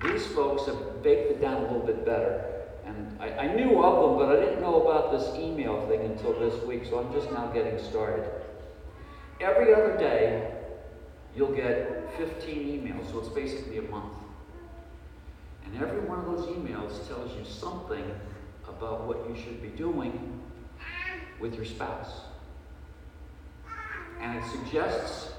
These 0.01 0.27
folks 0.27 0.65
have 0.65 1.03
baked 1.03 1.31
it 1.31 1.41
down 1.41 1.55
a 1.55 1.61
little 1.61 1.85
bit 1.85 2.05
better. 2.05 2.45
And 2.85 3.21
I, 3.21 3.29
I, 3.29 3.55
knew 3.55 3.83
of 3.83 4.17
them, 4.17 4.27
but 4.27 4.35
I 4.35 4.39
didn't 4.43 4.61
know 4.61 4.81
about 4.81 5.11
this 5.11 5.37
email 5.37 5.85
thing 5.87 6.01
until 6.01 6.39
this 6.39 6.63
week, 6.63 6.85
so 6.85 6.99
I'm 6.99 7.13
just 7.13 7.29
now 7.31 7.47
getting 7.47 7.77
started. 7.77 8.27
Every 9.41 9.73
other 9.73 9.97
day, 9.97 10.53
you'll 11.35 11.53
get 11.53 12.09
15 12.17 12.57
emails, 12.57 13.11
so 13.11 13.19
it's 13.19 13.29
basically 13.29 13.77
a 13.77 13.83
month. 13.83 14.13
And 15.65 15.75
every 15.83 15.99
one 16.01 16.19
of 16.19 16.25
those 16.25 16.47
emails 16.47 17.07
tells 17.07 17.31
you 17.37 17.45
something 17.45 18.03
about 18.69 19.05
what 19.05 19.29
you 19.29 19.35
should 19.35 19.61
be 19.61 19.69
doing 19.69 20.41
with 21.39 21.55
your 21.55 21.65
spouse. 21.65 22.21
And 24.21 24.37
it 24.37 24.43
suggests, 24.49 25.31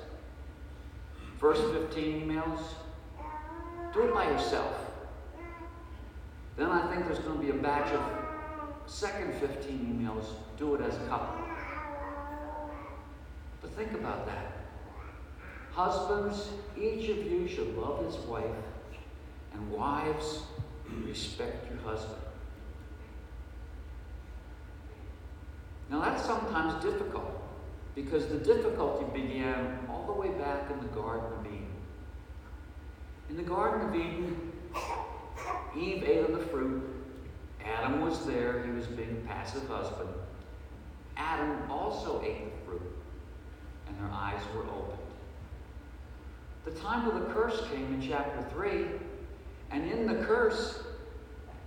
first 1.38 1.62
15 1.72 2.28
emails, 2.28 2.60
do 3.92 4.02
it 4.02 4.14
by 4.14 4.30
yourself. 4.30 4.74
Then 6.56 6.70
I 6.70 6.92
think 6.92 7.06
there's 7.06 7.18
going 7.20 7.38
to 7.38 7.44
be 7.44 7.50
a 7.50 7.62
batch 7.62 7.92
of 7.92 8.02
second 8.86 9.34
15 9.34 9.98
emails, 10.00 10.26
do 10.58 10.74
it 10.74 10.80
as 10.80 10.96
a 10.96 11.06
couple. 11.06 11.44
But 13.60 13.70
think 13.72 13.92
about 13.92 14.26
that. 14.26 14.52
Husbands, 15.72 16.50
each 16.76 17.08
of 17.10 17.18
you 17.18 17.46
should 17.46 17.76
love 17.76 18.04
his 18.04 18.16
wife 18.24 18.44
and 19.52 19.70
wives, 19.70 20.42
respect 21.06 21.70
your 21.70 21.80
husband. 21.82 22.20
Now 25.90 26.00
that's 26.00 26.24
sometimes 26.24 26.82
difficult 26.82 27.42
because 27.94 28.28
the 28.28 28.38
difficulty 28.38 29.04
began 29.12 29.80
all 29.90 30.06
the 30.06 30.12
way 30.12 30.28
back 30.38 30.70
in 30.70 30.78
the 30.80 30.94
Garden 30.94 31.32
of 31.38 31.46
Eden. 31.46 31.66
In 33.28 33.36
the 33.36 33.42
Garden 33.42 33.88
of 33.88 33.94
Eden, 33.94 34.52
Eve 35.76 36.04
ate 36.04 36.24
of 36.24 36.32
the 36.32 36.46
fruit. 36.46 36.82
Adam 37.64 38.00
was 38.00 38.24
there. 38.24 38.64
He 38.64 38.70
was 38.70 38.86
being 38.86 39.22
passive 39.26 39.66
husband. 39.68 40.08
Adam 41.16 41.70
also 41.70 42.22
ate 42.24 42.44
the 42.44 42.66
fruit, 42.66 42.96
and 43.86 43.98
their 43.98 44.10
eyes 44.12 44.40
were 44.54 44.62
opened. 44.62 44.98
The 46.64 46.72
time 46.72 47.08
of 47.08 47.14
the 47.14 47.34
curse 47.34 47.62
came 47.70 47.94
in 47.94 48.06
chapter 48.06 48.42
3 48.52 48.86
and 49.70 49.90
in 49.90 50.06
the 50.06 50.24
curse, 50.24 50.82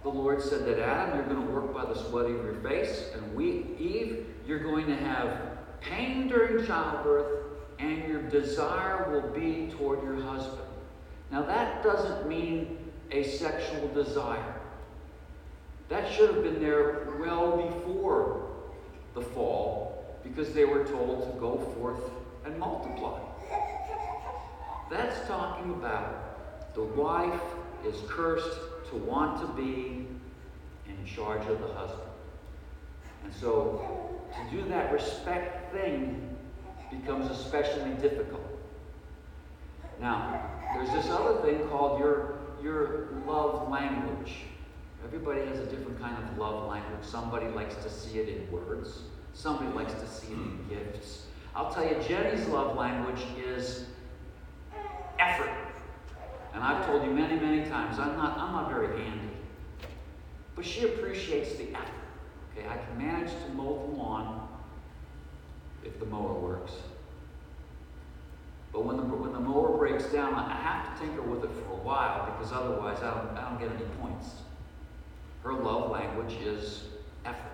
the 0.04 0.10
Lord 0.10 0.42
said 0.42 0.66
that 0.66 0.80
Adam, 0.80 1.18
you're 1.18 1.28
going 1.28 1.48
to 1.48 1.54
work 1.54 1.74
by 1.74 1.86
the 1.86 1.96
sweat 1.96 2.26
of 2.26 2.32
your 2.32 2.56
face, 2.56 3.10
and 3.16 3.34
we, 3.34 3.66
Eve, 3.80 4.26
you're 4.46 4.60
going 4.60 4.86
to 4.88 4.96
have 4.98 5.40
pain 5.80 6.28
during 6.28 6.66
childbirth, 6.66 7.44
and 7.80 8.06
your 8.08 8.22
desire 8.24 9.10
will 9.10 9.30
be 9.30 9.72
toward 9.78 10.04
your 10.04 10.22
husband. 10.22 10.68
Now, 11.32 11.42
that 11.44 11.84
doesn't 11.84 12.28
mean 12.28 12.78
a 13.12 13.24
sexual 13.24 13.88
desire. 13.94 14.60
That 15.88 16.12
should 16.12 16.34
have 16.34 16.44
been 16.44 16.62
there 16.62 17.08
well 17.20 17.58
before 17.58 18.50
the 19.14 19.22
fall, 19.22 20.18
because 20.22 20.54
they 20.54 20.66
were 20.66 20.84
told 20.84 21.32
to 21.32 21.40
go 21.40 21.58
forth 21.78 22.02
and 22.46 22.60
multiply. 22.60 23.20
That's 24.90 25.26
talking 25.28 25.72
about 25.74 26.74
the 26.76 26.84
wife 26.84 27.42
is 27.86 27.96
cursed 28.10 28.60
to 28.94 29.00
want 29.00 29.42
to 29.42 29.48
be 29.62 30.08
in 30.88 31.06
charge 31.06 31.46
of 31.48 31.60
the 31.60 31.68
husband. 31.74 32.10
And 33.24 33.34
so 33.34 34.22
to 34.34 34.56
do 34.56 34.68
that 34.70 34.92
respect 34.92 35.74
thing 35.74 36.38
becomes 36.92 37.30
especially 37.32 37.92
difficult. 37.96 38.42
Now, 40.00 40.50
there's 40.76 40.92
this 40.92 41.10
other 41.12 41.42
thing 41.42 41.68
called 41.70 42.00
your, 42.00 42.40
your 42.62 43.10
love 43.26 43.70
language. 43.70 44.34
Everybody 45.06 45.46
has 45.46 45.60
a 45.60 45.66
different 45.66 46.00
kind 46.00 46.16
of 46.18 46.38
love 46.38 46.68
language. 46.70 47.04
Somebody 47.04 47.48
likes 47.48 47.76
to 47.76 47.90
see 47.90 48.20
it 48.20 48.30
in 48.30 48.52
words. 48.52 49.02
Somebody 49.34 49.72
likes 49.74 49.94
to 49.94 50.08
see 50.08 50.34
it 50.34 50.38
in 50.38 50.66
gifts. 50.70 51.26
I'll 51.56 51.74
tell 51.74 51.86
you, 51.86 51.96
Jenny's 52.08 52.48
love 52.48 52.76
language 52.76 53.22
is 53.44 53.86
effort. 55.20 55.52
And 56.54 56.64
I've 56.64 56.86
told 56.86 57.04
you 57.04 57.12
many, 57.12 57.40
many 57.40 57.68
times, 57.70 57.98
I'm 57.98 58.16
not, 58.16 58.38
I'm 58.38 58.52
not 58.52 58.70
very 58.70 58.88
handy. 59.02 59.30
But 60.56 60.66
she 60.66 60.84
appreciates 60.84 61.56
the 61.56 61.70
effort. 61.72 61.90
Okay, 62.56 62.68
I 62.68 62.78
can 62.78 62.98
manage 62.98 63.32
to 63.32 63.54
mow 63.54 63.90
the 63.90 63.98
lawn 63.98 64.48
if 65.84 66.00
the 66.00 66.06
mower 66.06 66.34
works. 66.34 66.74
But 68.72 68.86
when 68.86 68.98
the, 68.98 69.04
when 69.04 69.34
the 69.34 69.40
mower 69.40 69.78
breaks 69.78 70.06
down, 70.06 70.34
I 70.36 70.54
have 70.54 71.00
to 71.00 71.06
tinker 71.06 71.22
with 71.22 71.44
it 71.44 71.52
for 71.52 71.74
a 71.74 71.84
while 71.84 72.26
because 72.32 72.52
otherwise 72.52 73.00
I 73.00 73.12
don't, 73.12 73.38
I 73.38 73.50
don't 73.50 73.60
get 73.60 73.70
any 73.70 73.86
points. 74.02 74.30
Her 75.44 75.54
love 75.54 75.92
language 75.92 76.34
is 76.42 76.84
effort. 77.26 77.52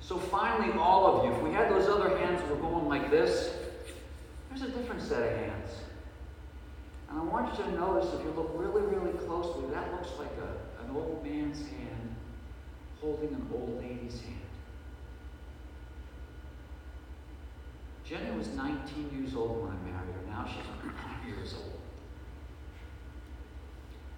So 0.00 0.18
finally, 0.18 0.76
all 0.78 1.06
of 1.06 1.24
you, 1.24 1.32
if 1.32 1.42
we 1.42 1.50
had 1.50 1.70
those 1.70 1.88
other 1.88 2.16
hands 2.18 2.46
were 2.50 2.56
going 2.56 2.88
like 2.88 3.10
this, 3.10 3.54
there's 4.54 4.70
a 4.70 4.76
different 4.76 5.02
set 5.02 5.22
of 5.22 5.36
hands. 5.36 5.70
And 7.10 7.18
I 7.18 7.22
want 7.22 7.58
you 7.58 7.64
to 7.64 7.72
notice 7.72 8.12
if 8.14 8.24
you 8.24 8.32
look 8.36 8.52
really, 8.54 8.82
really 8.82 9.16
closely, 9.18 9.64
that 9.72 9.92
looks 9.92 10.10
like 10.18 10.30
a, 10.38 10.84
an 10.84 10.94
old 10.94 11.24
man's 11.24 11.58
hand 11.58 12.14
holding 13.00 13.30
an 13.30 13.46
old 13.52 13.78
lady's 13.82 14.20
hand. 14.20 14.34
Jenny 18.04 18.36
was 18.36 18.48
19 18.48 19.10
years 19.18 19.34
old 19.34 19.62
when 19.62 19.72
I 19.72 19.90
married 19.90 20.14
her. 20.14 20.30
Now 20.30 20.46
she's 20.46 20.66
100 20.66 21.28
years 21.28 21.54
old. 21.54 21.80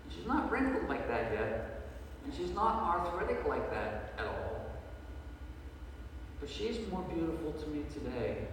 And 0.05 0.13
she's 0.13 0.27
not 0.27 0.51
wrinkled 0.51 0.89
like 0.89 1.09
that 1.09 1.33
yet. 1.33 1.89
And 2.25 2.35
she's 2.35 2.51
not 2.51 2.83
arthritic 2.83 3.47
like 3.47 3.71
that 3.71 4.13
at 4.19 4.27
all. 4.27 4.67
But 6.41 6.51
she's 6.51 6.79
more 6.91 7.03
beautiful 7.03 7.53
to 7.53 7.67
me 7.69 7.85
today 7.93 8.49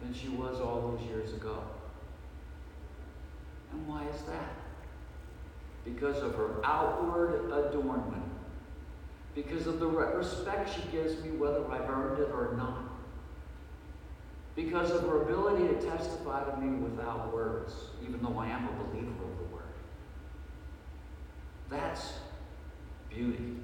than 0.00 0.14
she 0.14 0.28
was 0.28 0.60
all 0.60 0.92
those 0.92 1.06
years 1.08 1.32
ago. 1.32 1.62
And 3.72 3.86
why 3.86 4.06
is 4.08 4.22
that? 4.22 4.54
Because 5.84 6.22
of 6.22 6.34
her 6.34 6.60
outward 6.64 7.50
adornment. 7.52 8.22
Because 9.34 9.66
of 9.66 9.78
the 9.80 9.86
respect 9.86 10.70
she 10.74 10.82
gives 10.90 11.22
me, 11.22 11.30
whether 11.30 11.70
I've 11.70 11.88
earned 11.88 12.20
it 12.20 12.30
or 12.32 12.54
not. 12.56 12.84
Because 14.56 14.90
of 14.90 15.02
her 15.02 15.22
ability 15.22 15.68
to 15.68 15.74
testify 15.80 16.42
to 16.50 16.56
me 16.60 16.78
without 16.78 17.32
words, 17.32 17.72
even 18.02 18.20
though 18.20 18.38
I 18.38 18.48
am 18.48 18.64
a 18.64 18.72
believer 18.84 19.10
of 19.10 19.38
the 19.38 19.54
word. 19.54 19.62
That's 21.70 22.14
beauty. 23.08 23.56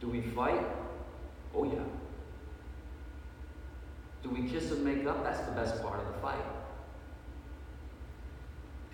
Do 0.00 0.08
we 0.08 0.22
fight? 0.22 0.64
Oh, 1.54 1.64
yeah. 1.64 1.82
Do 4.24 4.30
we 4.30 4.48
kiss 4.48 4.70
and 4.70 4.82
make 4.82 5.06
up? 5.06 5.22
That's 5.22 5.40
the 5.40 5.52
best 5.52 5.82
part 5.82 6.00
of 6.00 6.06
the 6.06 6.14
fight. 6.14 6.44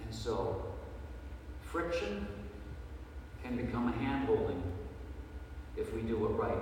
And 0.04 0.12
so, 0.12 0.64
friction 1.62 2.26
can 3.44 3.56
become 3.56 3.88
a 3.88 3.92
hand 3.92 4.26
holding 4.26 4.60
if 5.76 5.94
we 5.94 6.02
do 6.02 6.26
it 6.26 6.30
right. 6.30 6.60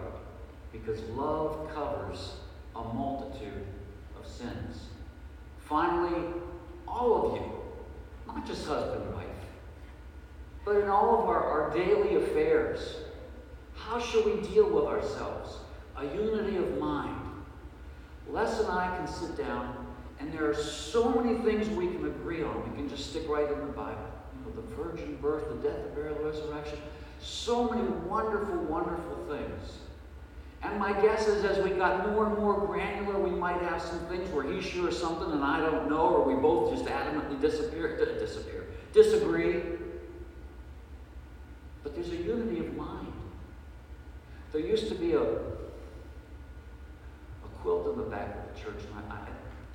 Because 0.71 1.01
love 1.17 1.71
covers 1.75 2.35
a 2.77 2.83
multitude 2.83 3.65
of 4.21 4.31
sins. 4.31 4.89
Finally, 5.61 6.35
all 6.87 7.27
of 7.27 7.41
you, 7.41 7.53
not 8.27 8.47
just 8.47 8.67
husband 8.67 9.03
and 9.03 9.15
wife, 9.15 9.25
but 10.67 10.77
in 10.77 10.89
all 10.89 11.23
of 11.23 11.29
our, 11.31 11.43
our 11.43 11.75
daily 11.75 12.17
affairs, 12.17 12.97
how 13.75 13.99
shall 13.99 14.25
we 14.25 14.43
deal 14.47 14.69
with 14.69 14.85
ourselves? 14.85 15.57
A 15.97 16.05
unity 16.05 16.59
of 16.59 16.77
mind. 16.79 17.18
Les 18.31 18.61
and 18.61 18.69
I 18.69 18.95
can 18.97 19.07
sit 19.07 19.37
down, 19.37 19.87
and 20.21 20.33
there 20.33 20.49
are 20.49 20.55
so 20.55 21.11
many 21.11 21.39
things 21.43 21.69
we 21.71 21.87
can 21.87 22.07
agree 22.07 22.43
on. 22.43 22.71
We 22.71 22.77
can 22.77 22.89
just 22.89 23.11
stick 23.11 23.29
right 23.29 23.51
in 23.51 23.59
the 23.59 23.73
Bible. 23.73 24.11
You 24.35 24.51
know, 24.51 24.61
the 24.61 24.75
virgin 24.75 25.17
birth, 25.21 25.49
the 25.49 25.69
death, 25.69 25.83
the 25.85 25.91
burial, 25.91 26.19
the 26.19 26.25
resurrection. 26.25 26.79
So 27.21 27.69
many 27.71 27.89
wonderful, 28.07 28.57
wonderful 28.65 29.25
things. 29.29 29.79
And 30.63 30.79
my 30.79 30.93
guess 31.01 31.29
is 31.29 31.45
as 31.45 31.63
we 31.65 31.71
got 31.71 32.11
more 32.11 32.27
and 32.27 32.37
more 32.37 32.67
granular, 32.67 33.19
we 33.19 33.31
might 33.31 33.63
have 33.63 33.81
some 33.81 34.01
things 34.07 34.29
where 34.33 34.45
he's 34.45 34.65
sure 34.65 34.91
something 34.91 35.31
and 35.31 35.43
I 35.43 35.61
don't 35.61 35.89
know, 35.89 36.09
or 36.09 36.25
we 36.25 36.35
both 36.35 36.73
just 36.73 36.85
adamantly 36.85 37.41
disappear, 37.41 37.97
disappear, 38.19 38.67
disagree. 38.93 39.63
But 41.85 41.95
there's 41.95 42.11
a 42.11 42.17
unity 42.17 42.59
of 42.59 42.77
mind. 42.77 43.13
There 44.53 44.61
used 44.61 44.89
to 44.89 44.95
be 44.95 45.13
a 45.13 45.27
quilt 47.63 47.87
on 47.89 47.99
the 47.99 48.05
back 48.05 48.37
of 48.37 48.55
the 48.55 48.61
church, 48.61 48.83
I, 48.95 49.15
I 49.15 49.19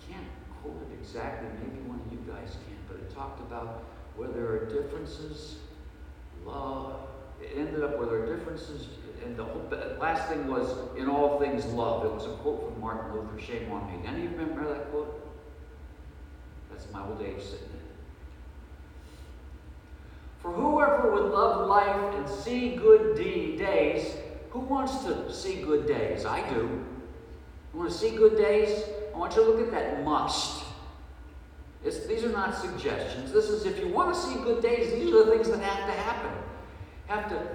can't 0.08 0.28
quote 0.62 0.78
it 0.90 0.96
exactly, 1.00 1.50
maybe 1.60 1.82
one 1.88 2.00
of 2.00 2.12
you 2.12 2.20
guys 2.32 2.56
can, 2.66 2.78
but 2.88 2.98
it 2.98 3.14
talked 3.14 3.40
about 3.42 3.84
where 4.16 4.30
there 4.30 4.48
are 4.48 4.66
differences, 4.66 5.58
love. 6.46 6.96
It 7.42 7.58
ended 7.58 7.84
up 7.84 7.98
where 7.98 8.08
there 8.08 8.24
are 8.24 8.38
differences, 8.38 8.88
and 9.26 9.36
the, 9.36 9.44
whole, 9.44 9.66
the 9.70 9.98
last 10.00 10.30
thing 10.30 10.48
was, 10.48 10.76
in 10.98 11.10
all 11.10 11.40
things, 11.40 11.66
love. 11.66 12.06
It 12.06 12.14
was 12.14 12.26
a 12.26 12.36
quote 12.38 12.72
from 12.72 12.82
Martin 12.82 13.14
Luther, 13.14 13.42
shame 13.42 13.72
on 13.72 13.88
me. 13.88 14.08
Any 14.08 14.26
of 14.26 14.32
you 14.32 14.38
remember 14.38 14.74
that 14.74 14.92
quote? 14.92 15.20
That's 16.72 16.90
my 16.92 17.06
old 17.06 17.22
age 17.22 17.44
sitting 17.44 17.68
there. 17.74 17.82
For 20.40 20.52
whoever 20.52 21.12
would 21.12 21.32
love 21.32 21.68
life 21.68 22.16
and 22.16 22.28
see 22.28 22.76
good 22.76 23.18
days, 23.18 24.18
who 24.50 24.60
wants 24.60 25.04
to 25.06 25.34
see 25.34 25.62
good 25.62 25.88
days? 25.88 26.26
I 26.26 26.48
do. 26.54 26.86
You 27.74 27.80
want 27.80 27.92
to 27.92 27.98
see 27.98 28.16
good 28.16 28.38
days? 28.38 28.84
I 29.14 29.18
want 29.18 29.36
you 29.36 29.44
to 29.44 29.50
look 29.50 29.68
at 29.68 29.72
that 29.72 30.04
must. 30.04 30.64
It's, 31.84 32.06
these 32.06 32.24
are 32.24 32.30
not 32.30 32.56
suggestions. 32.56 33.32
This 33.32 33.46
is 33.46 33.66
if 33.66 33.80
you 33.80 33.90
want 33.90 34.14
to 34.14 34.20
see 34.20 34.36
good 34.36 34.62
days, 34.62 34.94
these 34.94 35.14
are 35.14 35.26
the 35.26 35.32
things 35.32 35.50
that 35.50 35.60
have 35.60 35.86
to 35.88 36.02
happen. 36.02 36.32
Have 37.08 37.30
to 37.30 37.48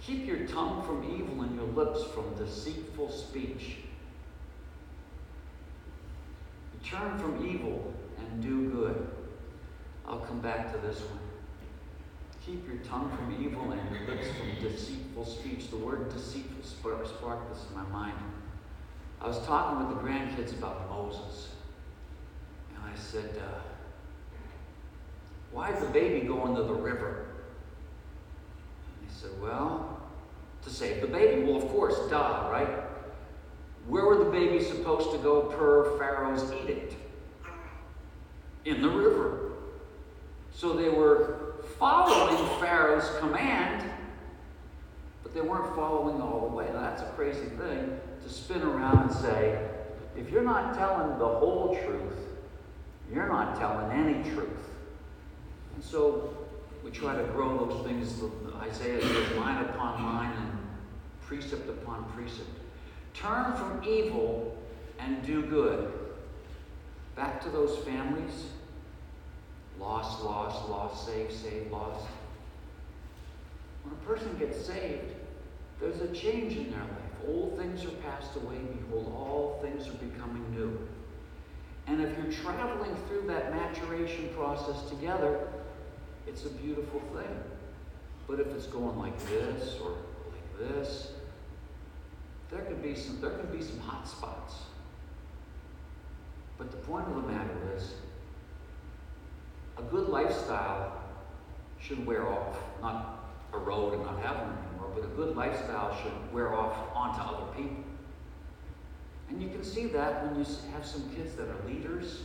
keep 0.00 0.26
your 0.26 0.46
tongue 0.46 0.82
from 0.84 1.04
evil 1.04 1.42
and 1.42 1.54
your 1.56 1.66
lips 1.66 2.04
from 2.12 2.32
deceitful 2.34 3.10
speech. 3.10 3.76
Turn 6.84 7.18
from 7.18 7.46
evil 7.46 7.92
and 8.18 8.42
do 8.42 8.70
good. 8.70 9.08
I'll 10.06 10.20
come 10.20 10.40
back 10.40 10.72
to 10.72 10.78
this 10.78 11.00
one. 11.00 11.18
Keep 12.46 12.66
your 12.66 12.78
tongue 12.78 13.10
from 13.16 13.44
evil 13.44 13.70
and 13.72 13.80
your 13.94 14.16
lips 14.16 14.28
from 14.28 14.62
deceitful 14.62 15.24
speech. 15.24 15.70
The 15.70 15.76
word 15.76 16.12
deceitful 16.12 16.64
sparked 16.64 17.52
this 17.52 17.64
in 17.68 17.76
my 17.76 17.86
mind. 17.90 18.16
I 19.20 19.28
was 19.28 19.38
talking 19.40 19.86
with 19.86 19.96
the 19.96 20.02
grandkids 20.02 20.56
about 20.56 20.88
Moses. 20.88 21.50
And 22.74 22.78
I 22.82 22.96
said, 22.96 23.36
uh, 23.36 23.60
Why 25.52 25.72
is 25.72 25.80
the 25.80 25.90
baby 25.90 26.26
going 26.26 26.54
to 26.56 26.62
the 26.62 26.72
river? 26.72 27.26
And 28.98 29.08
they 29.08 29.14
said, 29.14 29.30
Well, 29.42 30.00
to 30.62 30.70
save 30.70 31.02
the 31.02 31.06
baby. 31.06 31.42
Well, 31.42 31.56
of 31.56 31.68
course, 31.68 31.96
duh, 32.08 32.48
right? 32.50 32.68
Where 33.88 34.06
were 34.06 34.24
the 34.24 34.30
babies 34.30 34.68
supposed 34.68 35.10
to 35.12 35.18
go 35.18 35.42
per 35.42 35.98
Pharaoh's 35.98 36.50
edict? 36.52 36.94
In 38.64 38.80
the 38.80 38.88
river. 38.88 39.52
So 40.52 40.74
they 40.74 40.88
were 40.88 41.54
following 41.78 42.60
Pharaoh's 42.60 43.10
command, 43.18 43.88
but 45.22 45.34
they 45.34 45.40
weren't 45.40 45.74
following 45.74 46.20
all 46.20 46.48
the 46.48 46.54
way. 46.54 46.66
Now, 46.72 46.80
that's 46.82 47.02
a 47.02 47.06
crazy 47.16 47.46
thing 47.46 48.00
spin 48.30 48.62
around 48.62 49.10
and 49.10 49.12
say, 49.12 49.68
if 50.16 50.30
you're 50.30 50.42
not 50.42 50.74
telling 50.74 51.18
the 51.18 51.26
whole 51.26 51.78
truth, 51.84 52.16
you're 53.12 53.28
not 53.28 53.58
telling 53.58 53.90
any 53.92 54.22
truth. 54.30 54.48
And 55.74 55.84
so 55.84 56.36
we 56.84 56.90
try 56.90 57.16
to 57.16 57.24
grow 57.24 57.66
those 57.66 57.86
things. 57.86 58.22
Isaiah 58.60 59.00
says 59.00 59.36
line 59.36 59.64
upon 59.64 60.04
line 60.04 60.32
and 60.32 60.58
precept 61.22 61.68
upon 61.68 62.04
precept. 62.12 62.48
Turn 63.14 63.54
from 63.54 63.82
evil 63.86 64.56
and 64.98 65.24
do 65.24 65.42
good. 65.42 65.92
Back 67.16 67.42
to 67.42 67.50
those 67.50 67.76
families 67.84 68.46
Lost, 69.80 70.22
lost, 70.22 70.68
lost, 70.68 71.06
saved, 71.06 71.32
saved, 71.32 71.72
lost. 71.72 72.06
When 73.82 73.94
a 73.94 74.04
person 74.06 74.36
gets 74.38 74.66
saved, 74.66 75.14
there's 75.80 76.02
a 76.02 76.08
change 76.08 76.54
in 76.54 76.70
their 76.70 76.80
life. 76.80 76.99
Old 77.26 77.58
things 77.58 77.84
are 77.84 77.90
passed 78.02 78.36
away. 78.36 78.58
Behold, 78.78 79.12
all 79.14 79.58
things 79.62 79.88
are 79.88 79.98
becoming 79.98 80.44
new. 80.54 80.88
And 81.86 82.00
if 82.00 82.16
you're 82.16 82.32
traveling 82.32 82.94
through 83.08 83.26
that 83.28 83.52
maturation 83.52 84.28
process 84.36 84.88
together, 84.88 85.48
it's 86.26 86.44
a 86.44 86.50
beautiful 86.50 87.00
thing. 87.14 87.40
But 88.28 88.40
if 88.40 88.46
it's 88.48 88.66
going 88.66 88.96
like 88.98 89.18
this 89.26 89.78
or 89.82 89.90
like 89.90 90.58
this, 90.58 91.12
there 92.50 92.60
could 92.60 92.82
be 92.82 92.94
some 92.94 93.20
there 93.20 93.30
could 93.30 93.52
be 93.52 93.62
some 93.62 93.80
hot 93.80 94.06
spots. 94.06 94.54
But 96.58 96.70
the 96.70 96.76
point 96.78 97.08
of 97.08 97.16
the 97.16 97.22
matter 97.22 97.56
is 97.74 97.94
a 99.78 99.82
good 99.82 100.08
lifestyle 100.08 101.00
should 101.80 102.04
wear 102.06 102.28
off, 102.28 102.56
not 102.82 103.24
erode 103.52 103.94
and 103.94 104.04
not 104.04 104.20
have 104.20 104.36
one 104.36 104.56
anymore, 104.80 104.92
but 104.94 105.04
a 105.04 105.14
good 105.14 105.36
lifestyle 105.36 105.96
should 106.02 106.32
wear 106.32 106.54
off 106.54 106.74
onto 106.94 107.20
other 107.20 107.52
people. 107.56 107.84
And 109.28 109.40
you 109.40 109.48
can 109.48 109.62
see 109.62 109.86
that 109.86 110.24
when 110.24 110.36
you 110.36 110.46
have 110.72 110.84
some 110.84 111.08
kids 111.14 111.34
that 111.36 111.48
are 111.48 111.66
leaders. 111.66 112.22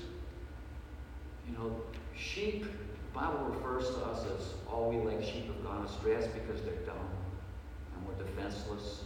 You 1.47 1.55
know, 1.57 1.75
sheep, 2.17 2.63
the 2.63 3.19
Bible 3.19 3.45
refers 3.45 3.89
to 3.89 4.05
us 4.05 4.25
as 4.25 4.53
all 4.67 4.89
we 4.89 4.97
like 4.97 5.23
sheep 5.23 5.47
have 5.47 5.63
gone 5.63 5.85
astray. 5.85 6.15
Because 6.15 6.63
they're 6.63 6.73
dumb 6.85 6.97
and 7.95 8.07
we're 8.07 8.25
defenseless. 8.25 9.03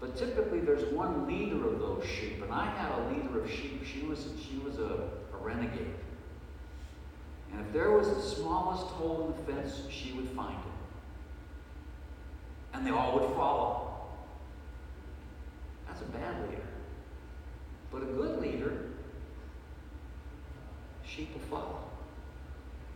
But 0.00 0.16
typically 0.16 0.60
there's 0.60 0.92
one 0.92 1.26
leader 1.26 1.66
of 1.66 1.78
those 1.78 2.04
sheep, 2.06 2.42
and 2.42 2.52
I 2.52 2.66
had 2.66 2.90
a 2.98 3.08
leader 3.10 3.42
of 3.42 3.50
sheep. 3.50 3.84
She 3.84 4.06
was, 4.06 4.26
she 4.48 4.58
was 4.58 4.78
a, 4.78 5.08
a 5.32 5.36
renegade. 5.40 5.94
And 7.52 7.64
if 7.64 7.72
there 7.72 7.92
was 7.92 8.08
the 8.08 8.20
smallest 8.20 8.86
hole 8.86 9.34
in 9.38 9.46
the 9.46 9.52
fence, 9.52 9.82
she 9.90 10.12
would 10.12 10.28
find 10.30 10.56
it. 10.56 10.73
And 12.74 12.86
they 12.86 12.90
all 12.90 13.18
would 13.18 13.34
follow. 13.34 13.94
That's 15.86 16.02
a 16.02 16.06
bad 16.06 16.42
leader. 16.48 16.62
But 17.90 18.02
a 18.02 18.06
good 18.06 18.40
leader, 18.40 18.86
sheep 21.06 21.32
will 21.32 21.40
follow. 21.40 21.78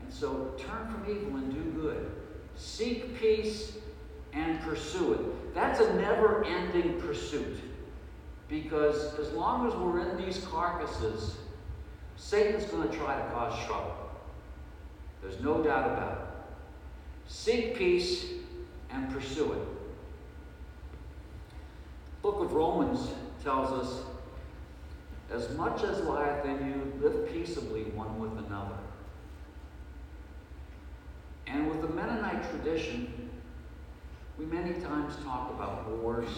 And 0.03 0.13
so 0.13 0.55
turn 0.59 0.93
from 0.93 1.05
evil 1.09 1.37
and 1.37 1.53
do 1.53 1.81
good. 1.81 2.11
Seek 2.57 3.19
peace 3.21 3.79
and 4.33 4.61
pursue 4.61 5.15
it. 5.15 5.55
That's 5.55 5.81
a 5.81 5.95
never 5.95 6.45
ending 6.45 7.01
pursuit. 7.01 7.59
Because 8.49 9.19
as 9.19 9.31
long 9.33 9.69
as 9.69 9.75
we're 9.75 10.01
in 10.01 10.17
these 10.25 10.45
carcasses, 10.47 11.37
Satan's 12.17 12.65
going 12.65 12.89
to 12.89 12.97
try 12.97 13.17
to 13.17 13.31
cause 13.31 13.65
trouble. 13.67 13.95
There's 15.23 15.41
no 15.41 15.63
doubt 15.63 15.91
about 15.91 16.13
it. 16.13 17.31
Seek 17.31 17.77
peace 17.77 18.25
and 18.91 19.13
pursue 19.13 19.53
it. 19.53 19.63
Book 22.23 22.41
of 22.41 22.53
Romans 22.53 23.11
tells 23.43 23.71
us 23.73 24.03
as 25.33 25.55
much 25.57 25.85
as 25.85 26.01
lieth 26.05 26.45
in 26.45 26.67
you, 26.67 26.93
live 27.03 27.31
peaceably 27.33 27.85
one 27.85 28.19
with 28.19 28.33
another. 28.47 28.79
And 31.47 31.69
with 31.69 31.83
the 31.83 31.89
Mennonite 31.89 32.51
tradition, 32.51 33.31
we 34.39 34.47
many 34.47 34.81
times 34.81 35.17
talk 35.25 35.51
about 35.51 35.89
wars 35.89 36.29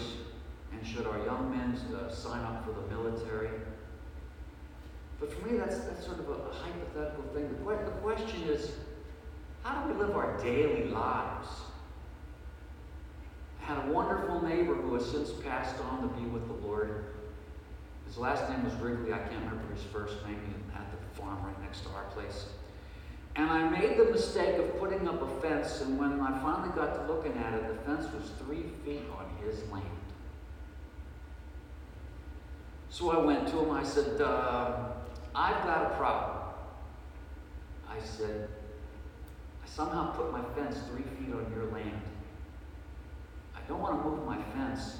and 0.71 0.85
should 0.85 1.05
our 1.05 1.23
young 1.25 1.51
men 1.51 1.77
uh, 1.95 2.09
sign 2.09 2.41
up 2.43 2.65
for 2.65 2.71
the 2.71 2.87
military. 2.87 3.49
But 5.19 5.31
for 5.31 5.47
me, 5.47 5.57
that's, 5.57 5.79
that's 5.79 6.05
sort 6.05 6.19
of 6.19 6.29
a, 6.29 6.51
hypothetical 6.51 7.23
thing. 7.33 7.49
The 7.49 7.91
question 8.01 8.43
is 8.43 8.71
how 9.63 9.83
do 9.83 9.93
we 9.93 9.99
live 9.99 10.15
our 10.15 10.37
daily 10.41 10.85
lives? 10.89 11.47
Had 13.71 13.87
a 13.87 13.91
wonderful 13.93 14.43
neighbor 14.43 14.73
who 14.73 14.95
has 14.95 15.09
since 15.09 15.29
passed 15.29 15.79
on 15.79 16.01
to 16.01 16.07
be 16.19 16.27
with 16.27 16.45
the 16.45 16.67
Lord. 16.67 17.05
His 18.05 18.17
last 18.17 18.49
name 18.49 18.65
was 18.65 18.73
Wrigley. 18.73 19.13
I 19.13 19.19
can't 19.19 19.45
remember 19.45 19.73
his 19.73 19.83
first 19.83 20.15
name. 20.25 20.41
He 20.45 20.73
had 20.73 20.83
the 20.91 21.21
farm 21.21 21.41
right 21.41 21.61
next 21.61 21.83
to 21.83 21.89
our 21.91 22.03
place. 22.13 22.47
And 23.37 23.49
I 23.49 23.69
made 23.69 23.97
the 23.97 24.11
mistake 24.11 24.57
of 24.57 24.77
putting 24.77 25.07
up 25.07 25.21
a 25.21 25.39
fence, 25.39 25.79
and 25.79 25.97
when 25.97 26.19
I 26.19 26.37
finally 26.41 26.75
got 26.75 26.95
to 26.95 27.13
looking 27.13 27.37
at 27.37 27.53
it, 27.53 27.65
the 27.69 27.75
fence 27.85 28.13
was 28.13 28.31
three 28.39 28.65
feet 28.83 29.03
on 29.17 29.25
his 29.41 29.63
land. 29.69 29.85
So 32.89 33.11
I 33.11 33.23
went 33.23 33.47
to 33.47 33.59
him. 33.59 33.71
I 33.71 33.83
said, 33.83 34.19
uh, 34.19 34.89
I've 35.33 35.63
got 35.63 35.93
a 35.93 35.95
problem. 35.95 36.41
I 37.89 38.03
said, 38.03 38.49
I 39.63 39.69
somehow 39.69 40.11
put 40.11 40.29
my 40.33 40.43
fence 40.55 40.77
three 40.89 41.03
feet 41.03 41.33
on 41.33 41.49
your 41.55 41.71
land. 41.71 42.01
Don't 43.71 43.79
want 43.79 44.03
to 44.03 44.09
move 44.09 44.25
my 44.25 44.37
fence. 44.53 44.97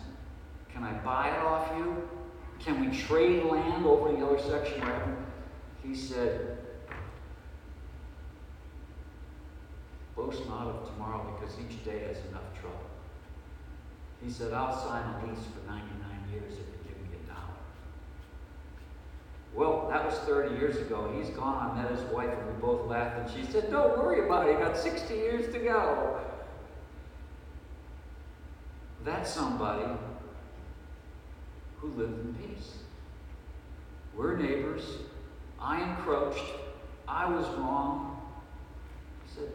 Can 0.72 0.82
I 0.82 0.94
buy 1.04 1.28
it 1.28 1.40
off 1.40 1.78
you? 1.78 2.08
Can 2.58 2.80
we 2.80 2.98
trade 2.98 3.44
land 3.44 3.86
over 3.86 4.14
the 4.14 4.26
other 4.26 4.40
section 4.40 4.82
He 5.84 5.94
said, 5.94 6.58
Boast 10.16 10.48
not 10.48 10.68
of 10.68 10.90
tomorrow 10.90 11.38
because 11.38 11.54
each 11.60 11.84
day 11.84 12.00
has 12.08 12.16
enough 12.30 12.58
trouble. 12.62 12.80
He 14.24 14.32
said, 14.32 14.54
I'll 14.54 14.80
sign 14.88 15.04
a 15.04 15.28
lease 15.28 15.44
for 15.48 15.70
99 15.70 15.92
years 16.32 16.54
if 16.54 16.60
you 16.60 16.88
give 16.88 16.98
me 16.98 17.18
a 17.26 17.28
dollar. 17.28 17.58
Well, 19.54 19.90
that 19.90 20.06
was 20.06 20.18
30 20.20 20.56
years 20.56 20.78
ago. 20.78 21.14
He's 21.20 21.30
gone. 21.36 21.72
I 21.78 21.82
met 21.82 21.92
his 21.92 22.10
wife 22.14 22.30
and 22.32 22.48
we 22.48 22.62
both 22.62 22.88
laughed 22.88 23.20
and 23.20 23.30
she 23.46 23.52
said, 23.52 23.70
Don't 23.70 23.98
worry 23.98 24.26
about 24.26 24.48
it. 24.48 24.54
You 24.54 24.60
got 24.60 24.78
60 24.78 25.14
years 25.14 25.52
to 25.52 25.60
go. 25.60 26.22
That's 29.04 29.34
somebody 29.34 29.92
who 31.80 31.88
lived 31.90 32.20
in 32.20 32.36
peace. 32.36 32.74
We're 34.16 34.38
neighbors. 34.38 34.84
I 35.60 35.82
encroached. 35.82 36.46
I 37.08 37.26
was 37.26 37.48
wrong. 37.58 38.22
He 39.26 39.34
said, 39.36 39.50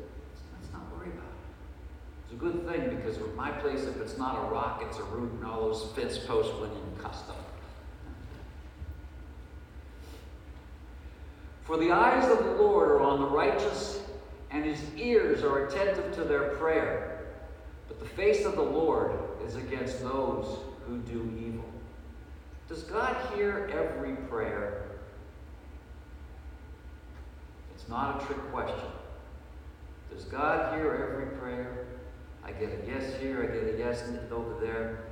let's 0.61 0.73
not 0.73 0.83
worry 0.97 1.09
about 1.09 1.25
it. 1.25 2.25
It's 2.25 2.33
a 2.33 2.37
good 2.37 2.67
thing 2.67 2.97
because 2.97 3.19
with 3.19 3.35
my 3.35 3.51
place, 3.51 3.85
if 3.85 4.01
it's 4.01 4.19
not 4.19 4.37
a 4.37 4.51
rock, 4.51 4.83
it's 4.85 4.99
a 4.99 5.05
root, 5.05 5.31
and 5.33 5.45
all 5.45 5.61
those 5.61 5.93
fence 5.93 6.19
posts 6.19 6.53
went 6.61 6.73
in 6.73 7.03
custom. 7.03 7.37
For 11.63 11.77
the 11.77 11.93
eyes 11.93 12.29
of 12.31 12.45
the 12.45 12.53
Lord 12.53 12.91
are 12.91 13.01
on 13.01 13.21
the 13.21 13.27
righteous, 13.27 14.01
and 14.51 14.65
his 14.65 14.81
ears 14.97 15.43
are 15.43 15.67
attentive 15.67 16.15
to 16.15 16.25
their 16.25 16.51
prayer. 16.57 17.27
But 17.89 18.01
the 18.01 18.07
face 18.07 18.45
of 18.45 18.57
the 18.57 18.63
Lord 18.63 19.13
is 19.47 19.57
against 19.57 20.03
those 20.03 20.59
who 20.87 20.99
do 20.99 21.33
evil. 21.39 21.65
Does 22.69 22.83
God 22.83 23.17
hear 23.35 23.71
every 23.73 24.17
prayer? 24.29 24.83
It's 27.75 27.89
not 27.89 28.21
a 28.21 28.27
trick 28.27 28.41
question. 28.51 28.91
Does 30.13 30.25
God 30.25 30.75
hear 30.75 31.09
every 31.11 31.39
prayer? 31.39 31.87
I 32.45 32.53
get 32.53 32.71
a 32.71 32.87
yes 32.87 33.21
here, 33.21 33.43
I 33.43 33.47
get 33.47 33.75
a 33.75 33.79
yes 33.79 34.03
over 34.33 34.55
there. 34.61 35.05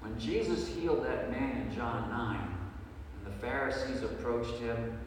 When 0.00 0.18
Jesus 0.18 0.68
healed 0.68 1.04
that 1.04 1.30
man 1.30 1.62
in 1.62 1.74
John 1.74 2.08
9, 2.10 2.38
and 2.38 3.34
the 3.34 3.38
Pharisees 3.38 4.02
approached 4.02 4.58
him, 4.58 4.98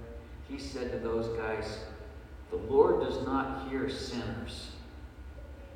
he 0.47 0.57
said 0.57 0.91
to 0.91 0.99
those 0.99 1.27
guys, 1.37 1.79
The 2.51 2.57
Lord 2.57 3.01
does 3.01 3.25
not 3.25 3.69
hear 3.69 3.89
sinners. 3.89 4.71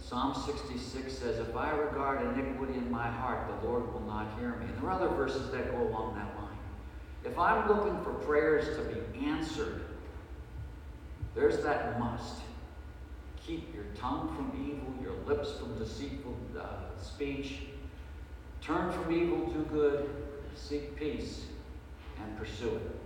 Psalm 0.07 0.35
66 0.35 1.13
says, 1.13 1.39
If 1.39 1.55
I 1.55 1.71
regard 1.71 2.21
iniquity 2.37 2.73
in 2.73 2.91
my 2.91 3.09
heart, 3.09 3.47
the 3.47 3.67
Lord 3.67 3.91
will 3.93 4.01
not 4.01 4.37
hear 4.37 4.49
me. 4.57 4.65
And 4.65 4.77
there 4.77 4.89
are 4.89 4.91
other 4.91 5.07
verses 5.07 5.49
that 5.51 5.71
go 5.71 5.87
along 5.87 6.15
that 6.15 6.35
line. 6.35 6.57
If 7.23 7.39
I'm 7.39 7.67
looking 7.69 8.03
for 8.03 8.11
prayers 8.25 8.75
to 8.75 8.83
be 8.83 9.25
answered, 9.25 9.81
there's 11.35 11.63
that 11.63 11.99
must. 11.99 12.41
Keep 13.47 13.73
your 13.73 13.85
tongue 13.95 14.33
from 14.35 14.51
evil, 14.61 14.93
your 15.01 15.15
lips 15.25 15.57
from 15.57 15.77
deceitful 15.77 16.35
uh, 16.59 17.01
speech. 17.01 17.59
Turn 18.61 18.91
from 18.91 19.11
evil, 19.11 19.47
do 19.47 19.65
good, 19.71 20.09
seek 20.55 20.95
peace, 20.97 21.45
and 22.21 22.37
pursue 22.37 22.69
it. 22.69 23.02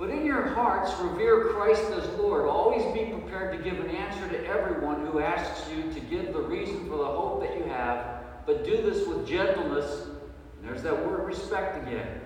But 0.00 0.08
in 0.08 0.24
your 0.24 0.48
hearts, 0.48 0.98
revere 0.98 1.50
Christ 1.50 1.84
as 1.92 2.08
Lord. 2.18 2.46
Always 2.48 2.82
be 2.94 3.12
prepared 3.12 3.56
to 3.56 3.62
give 3.62 3.78
an 3.78 3.90
answer 3.90 4.26
to 4.30 4.46
everyone 4.46 5.06
who 5.06 5.20
asks 5.20 5.70
you 5.70 5.92
to 5.92 6.00
give 6.00 6.32
the 6.32 6.40
reason 6.40 6.88
for 6.88 6.96
the 6.96 7.04
hope 7.04 7.42
that 7.42 7.56
you 7.56 7.64
have, 7.64 8.46
but 8.46 8.64
do 8.64 8.78
this 8.78 9.06
with 9.06 9.28
gentleness. 9.28 10.06
And 10.06 10.68
there's 10.68 10.82
that 10.82 11.06
word 11.06 11.26
respect 11.26 11.86
again. 11.86 12.20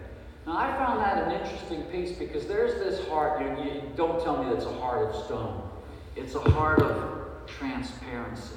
Now, 0.46 0.56
I 0.56 0.76
found 0.76 1.00
that 1.00 1.24
an 1.24 1.32
interesting 1.32 1.82
piece 1.84 2.16
because 2.16 2.46
there's 2.46 2.74
this 2.74 3.06
heart. 3.08 3.40
You, 3.40 3.64
you 3.64 3.82
don't 3.96 4.22
tell 4.22 4.42
me 4.42 4.52
that's 4.52 4.66
a 4.66 4.72
heart 4.74 5.08
of 5.08 5.24
stone. 5.24 5.68
It's 6.16 6.34
a 6.34 6.50
heart 6.52 6.80
of 6.80 7.46
transparency. 7.46 8.54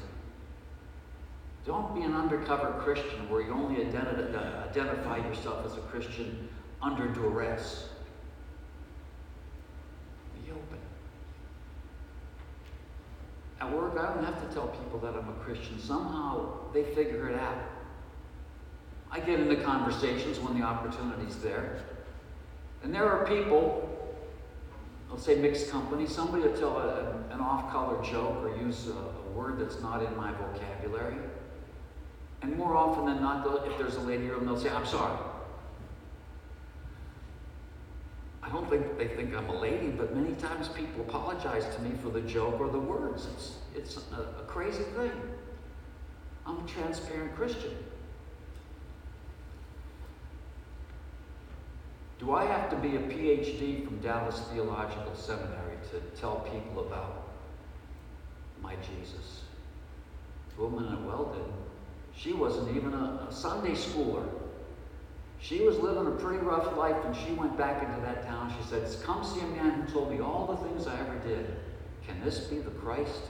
Don't 1.66 1.94
be 1.96 2.02
an 2.02 2.14
undercover 2.14 2.80
Christian 2.84 3.30
where 3.30 3.42
you 3.42 3.52
only 3.52 3.84
identi- 3.84 4.70
identify 4.70 5.18
yourself 5.18 5.66
as 5.66 5.74
a 5.74 5.82
Christian 5.82 6.50
under 6.82 7.08
duress. 7.08 7.90
Be 10.46 10.52
open. 10.52 10.80
At 13.60 13.72
work, 13.72 13.98
I 13.98 14.14
don't 14.14 14.24
have 14.24 14.48
to 14.48 14.54
tell 14.54 14.68
people 14.68 15.00
that 15.00 15.16
I'm 15.16 15.30
a 15.30 15.44
Christian. 15.44 15.80
Somehow 15.80 16.72
they 16.74 16.84
figure 16.84 17.30
it 17.30 17.40
out. 17.40 17.58
I 19.12 19.20
get 19.20 19.40
into 19.40 19.56
conversations 19.64 20.40
when 20.40 20.60
the 20.60 20.66
opportunity's 20.66 21.38
there. 21.38 21.82
And 22.84 22.94
there 22.94 23.10
are 23.10 23.26
people, 23.26 23.90
let's 25.10 25.24
say 25.24 25.36
mixed 25.36 25.72
company, 25.72 26.06
somebody 26.06 26.44
will 26.44 26.58
tell 26.58 26.78
a, 26.78 27.34
an 27.34 27.40
off 27.40 27.72
color 27.72 28.04
joke 28.04 28.44
or 28.44 28.56
use 28.58 28.88
a, 28.88 28.92
a, 28.92 29.28
word 29.34 29.60
that's 29.60 29.80
not 29.82 30.04
in 30.04 30.16
my 30.18 30.32
vocabulary. 30.34 31.16
And 32.42 32.58
more 32.58 32.76
often 32.76 33.06
than 33.06 33.22
not, 33.22 33.46
if 33.68 33.78
there's 33.78 33.96
a 33.96 34.02
lady 34.02 34.24
here, 34.24 34.40
they'll 34.40 34.60
say, 34.60 34.70
I'm 34.70 34.86
sorry. 34.86 35.18
I 38.48 38.52
don't 38.54 38.70
think 38.70 38.98
they 38.98 39.10
think 39.10 39.36
I'm 39.36 39.50
a 39.50 39.60
lady, 39.60 39.88
but 39.88 40.16
many 40.16 40.34
times 40.36 40.70
people 40.70 41.02
apologize 41.02 41.66
to 41.76 41.82
me 41.82 41.92
for 42.02 42.10
the 42.10 42.22
joke 42.22 42.60
or 42.62 42.70
the 42.70 42.80
words. 42.80 43.28
It's, 43.36 43.56
it's 43.76 43.98
a, 44.14 44.22
a 44.42 44.46
crazy 44.48 44.84
thing. 44.96 45.12
I'm 46.46 46.64
a 46.64 46.68
transparent 46.68 47.36
Christian. 47.36 47.76
Do 52.20 52.34
I 52.34 52.46
have 52.46 52.70
to 52.70 52.78
be 52.78 52.96
a 52.96 53.00
PhD 53.00 53.86
from 53.86 54.00
Dallas 54.00 54.40
Theological 54.54 55.14
Seminary 55.14 55.76
to 55.92 56.00
tell 56.20 56.40
people 56.52 56.88
about 56.88 57.28
my 58.62 58.76
Jesus? 58.76 59.42
The 60.56 60.64
woman 60.64 60.92
at 60.94 61.02
Weldon, 61.04 61.52
she 62.16 62.32
wasn't 62.32 62.76
even 62.76 62.94
a, 62.94 63.28
a 63.30 63.32
Sunday 63.32 63.74
schooler. 63.74 64.26
She 65.40 65.62
was 65.62 65.78
living 65.78 66.08
a 66.08 66.12
pretty 66.12 66.40
rough 66.40 66.76
life 66.78 66.98
and 67.06 67.16
she 67.16 67.32
went 67.34 67.58
back 67.58 67.84
into 67.84 68.02
that 68.02 68.26
town. 68.26 68.54
She 68.60 68.68
said, 68.68 68.84
Come 69.04 69.24
see 69.24 69.40
a 69.40 69.48
man 69.48 69.82
who 69.82 69.94
told 69.94 70.12
me 70.12 70.20
all 70.20 70.48
the 70.48 70.68
things 70.68 70.88
I 70.88 71.00
ever 71.00 71.16
did. 71.20 71.56
Can 72.06 72.20
this 72.24 72.40
be 72.40 72.58
the 72.58 72.72
Christ? 72.72 73.22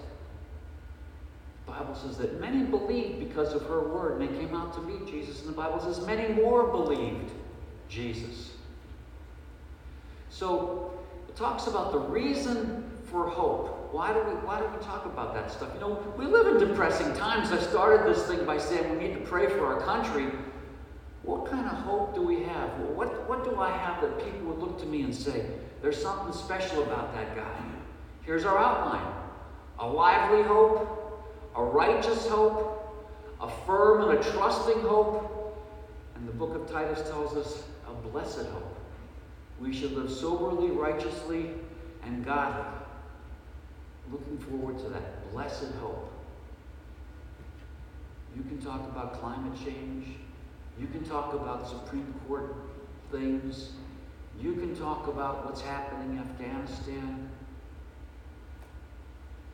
The 1.66 1.74
Bible 1.74 1.96
says 1.96 2.18
that 2.18 2.40
many 2.40 2.64
believed 2.64 3.20
because 3.20 3.54
of 3.54 3.64
her 3.64 3.82
word 3.82 4.22
and 4.22 4.30
they 4.30 4.38
came 4.40 4.56
out 4.56 4.74
to 4.76 4.82
meet 4.82 5.06
Jesus. 5.06 5.42
And 5.42 5.50
the 5.50 5.58
Bible 5.58 5.80
says 5.80 6.06
many 6.06 6.34
more 6.34 6.68
believed 6.68 7.32
Jesus. 7.90 8.52
So 10.30 10.94
it 11.28 11.36
talks 11.36 11.68
about 11.68 11.92
the 11.92 12.00
reason 12.00 12.90
for 13.06 13.28
hope. 13.28 13.90
Why 13.92 14.14
do 14.14 14.20
we 14.20 14.32
why 14.46 14.60
do 14.60 14.68
we 14.68 14.84
talk 14.84 15.06
about 15.06 15.34
that 15.34 15.52
stuff? 15.52 15.70
You 15.74 15.80
know, 15.80 16.14
we 16.18 16.26
live 16.26 16.48
in 16.48 16.68
depressing 16.68 17.14
times. 17.16 17.52
I 17.52 17.60
started 17.60 18.06
this 18.06 18.26
thing 18.28 18.46
by 18.46 18.58
saying 18.58 18.90
we 18.92 19.08
need 19.08 19.14
to 19.14 19.22
pray 19.22 19.48
for 19.48 19.66
our 19.66 19.82
country. 19.82 20.28
What 21.28 21.46
kind 21.52 21.66
of 21.66 21.74
hope 21.74 22.16
do 22.16 22.22
we 22.22 22.44
have? 22.44 22.70
What, 22.96 23.28
what 23.28 23.44
do 23.44 23.60
I 23.60 23.70
have 23.70 24.02
that 24.02 24.18
people 24.24 24.48
would 24.48 24.60
look 24.60 24.80
to 24.80 24.86
me 24.86 25.02
and 25.02 25.14
say, 25.14 25.46
there's 25.82 26.02
something 26.02 26.32
special 26.32 26.84
about 26.84 27.14
that 27.16 27.36
guy? 27.36 27.66
Here's 28.22 28.46
our 28.46 28.58
outline 28.58 29.14
a 29.78 29.86
lively 29.86 30.44
hope, 30.44 31.22
a 31.54 31.62
righteous 31.62 32.26
hope, 32.28 32.82
a 33.42 33.50
firm 33.66 34.10
and 34.10 34.18
a 34.18 34.32
trusting 34.32 34.80
hope, 34.80 35.54
And 36.16 36.26
the 36.30 36.32
book 36.32 36.56
of 36.56 36.72
Titus 36.72 37.06
tells 37.10 37.36
us 37.36 37.66
a 37.90 38.08
blessed 38.08 38.46
hope. 38.46 38.78
We 39.60 39.74
should 39.74 39.92
live 39.92 40.10
soberly, 40.10 40.70
righteously, 40.70 41.50
and 42.04 42.24
godly. 42.24 42.64
Looking 44.14 44.38
forward 44.38 44.78
to 44.78 44.90
that 44.92 45.30
blessed 45.34 45.74
hope. 45.82 46.10
You 48.34 48.44
can 48.44 48.62
talk 48.62 48.80
about 48.84 49.20
climate 49.20 49.60
change. 49.62 50.08
You 50.80 50.88
can 50.88 51.04
talk 51.04 51.34
about 51.34 51.68
Supreme 51.68 52.14
Court 52.28 52.56
things. 53.12 53.72
You 54.40 54.54
can 54.54 54.76
talk 54.76 55.08
about 55.08 55.46
what's 55.46 55.62
happening 55.62 56.12
in 56.12 56.20
Afghanistan. 56.20 57.30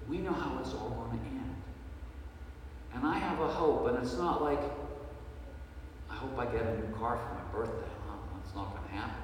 We 0.10 0.18
know 0.18 0.34
how 0.34 0.60
it's 0.60 0.74
all 0.74 0.90
going 0.90 1.18
to 1.20 1.26
end. 1.26 1.56
And 2.94 3.06
I 3.06 3.18
have 3.18 3.40
a 3.40 3.48
hope, 3.48 3.88
and 3.88 3.98
it's 3.98 4.18
not 4.18 4.44
like, 4.44 4.60
I 6.10 6.16
hope 6.16 6.38
I 6.38 6.46
get 6.46 6.62
a 6.62 6.76
new 6.76 6.94
car 6.96 7.18
for 7.18 7.34
my 7.34 7.66
birthday. 7.66 7.88
That's 8.44 8.56
not 8.56 8.76
going 8.76 8.88
to 8.90 8.94
happen. 8.94 9.24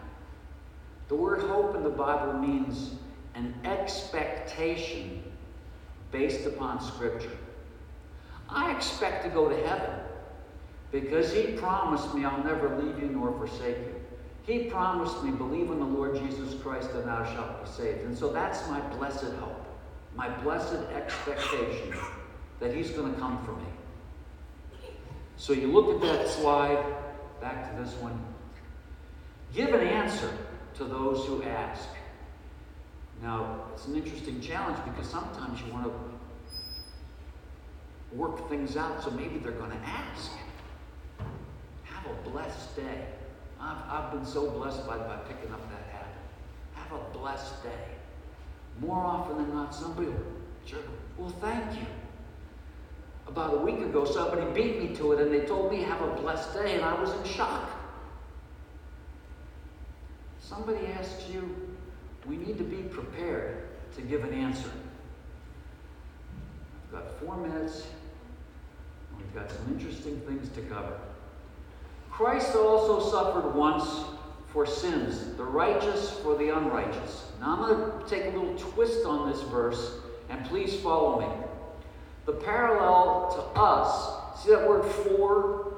The 1.10 1.16
word 1.16 1.42
hope 1.42 1.76
in 1.76 1.84
the 1.84 1.90
Bible 1.90 2.34
means 2.34 2.96
an 3.36 3.54
expectation 3.66 5.24
based 6.12 6.46
upon 6.46 6.82
Scripture. 6.82 7.38
I 8.48 8.72
expect 8.76 9.24
to 9.26 9.30
go 9.30 9.50
to 9.50 9.68
heaven 9.68 9.99
because 10.92 11.34
He 11.34 11.54
promised 11.54 12.14
me 12.14 12.26
I'll 12.26 12.44
never 12.44 12.78
leave 12.78 13.00
you 13.00 13.10
nor 13.10 13.32
forsake 13.38 13.78
you. 13.78 13.96
He 14.44 14.64
promised 14.64 15.24
me, 15.24 15.32
believe 15.32 15.70
in 15.70 15.80
the 15.80 15.86
Lord 15.86 16.16
Jesus 16.16 16.60
Christ 16.62 16.90
and 16.92 17.08
thou 17.08 17.24
shalt 17.34 17.64
be 17.64 17.70
saved. 17.70 18.06
And 18.06 18.18
so 18.18 18.34
that's 18.34 18.68
my 18.68 18.80
blessed 18.98 19.34
hope, 19.40 19.66
my 20.16 20.30
blessed 20.40 20.80
expectation 20.96 21.94
that 22.60 22.74
He's 22.74 22.90
going 22.92 23.14
to 23.14 23.20
come 23.20 23.44
for 23.46 23.52
me. 23.52 24.90
So 25.38 25.54
you 25.54 25.68
look 25.68 25.96
at 25.96 26.02
that 26.02 26.28
slide, 26.28 26.84
back 27.40 27.70
to 27.72 27.84
this 27.84 27.94
one. 27.96 28.20
Give 29.54 29.74
an 29.74 29.82
answer 29.88 30.32
to 30.76 30.84
those 30.84 31.26
who 31.26 31.44
ask. 31.44 31.88
Now, 33.22 33.64
it's 33.74 33.88
an 33.88 33.96
interesting 33.96 34.42
challenge 34.42 34.78
because 34.86 35.10
sometimes 35.10 35.62
you 35.62 35.72
want 35.72 35.86
to 35.86 35.92
work 38.16 38.50
things 38.50 38.76
out 38.78 39.04
so 39.04 39.12
maybe 39.12 39.38
they're 39.38 39.52
going 39.52 39.72
to 39.72 39.78
ask. 39.78 40.32
Have 42.00 42.12
a 42.12 42.30
blessed 42.30 42.76
day. 42.76 43.06
I've, 43.60 43.78
I've 43.90 44.12
been 44.12 44.26
so 44.26 44.50
blessed 44.52 44.88
by, 44.88 44.98
by 44.98 45.18
picking 45.28 45.52
up 45.52 45.62
that 45.70 45.84
habit. 45.92 46.16
Have 46.74 46.94
a 46.94 47.18
blessed 47.18 47.62
day. 47.64 47.86
More 48.80 49.04
often 49.04 49.38
than 49.38 49.54
not, 49.54 49.76
somebody 49.76 50.08
will, 50.08 50.24
sure, 50.66 50.80
well, 51.18 51.30
thank 51.42 51.78
you. 51.78 51.86
About 53.28 53.54
a 53.54 53.58
week 53.58 53.80
ago, 53.80 54.06
somebody 54.06 54.50
beat 54.54 54.82
me 54.82 54.96
to 54.96 55.12
it 55.12 55.20
and 55.20 55.34
they 55.34 55.46
told 55.46 55.72
me, 55.72 55.82
have 55.84 56.02
a 56.02 56.08
blessed 56.16 56.54
day, 56.54 56.76
and 56.76 56.86
I 56.86 57.00
was 57.00 57.12
in 57.12 57.24
shock. 57.26 57.70
Somebody 60.40 60.88
asks 60.88 61.26
you, 61.30 61.54
we 62.26 62.38
need 62.38 62.58
to 62.58 62.64
be 62.64 62.78
prepared 62.84 63.68
to 63.96 64.02
give 64.02 64.24
an 64.24 64.34
answer. 64.34 64.72
I've 66.86 66.92
got 66.92 67.20
four 67.20 67.36
minutes, 67.38 67.88
and 69.10 69.18
we've 69.18 69.36
got 69.36 69.52
some 69.52 69.68
interesting 69.74 70.20
things 70.22 70.48
to 70.56 70.62
cover. 70.62 70.98
Christ 72.20 72.54
also 72.54 73.00
suffered 73.10 73.56
once 73.56 74.04
for 74.52 74.66
sins, 74.66 75.38
the 75.38 75.44
righteous 75.46 76.20
for 76.20 76.36
the 76.36 76.54
unrighteous. 76.54 77.32
Now 77.40 77.54
I'm 77.54 77.60
going 77.70 78.04
to 78.04 78.10
take 78.10 78.26
a 78.26 78.38
little 78.38 78.58
twist 78.58 79.06
on 79.06 79.32
this 79.32 79.42
verse, 79.44 79.94
and 80.28 80.44
please 80.48 80.76
follow 80.82 81.22
me. 81.22 81.28
The 82.26 82.34
parallel 82.34 83.32
to 83.32 83.58
us, 83.58 84.44
see 84.44 84.50
that 84.50 84.68
word 84.68 84.84
for? 84.84 85.78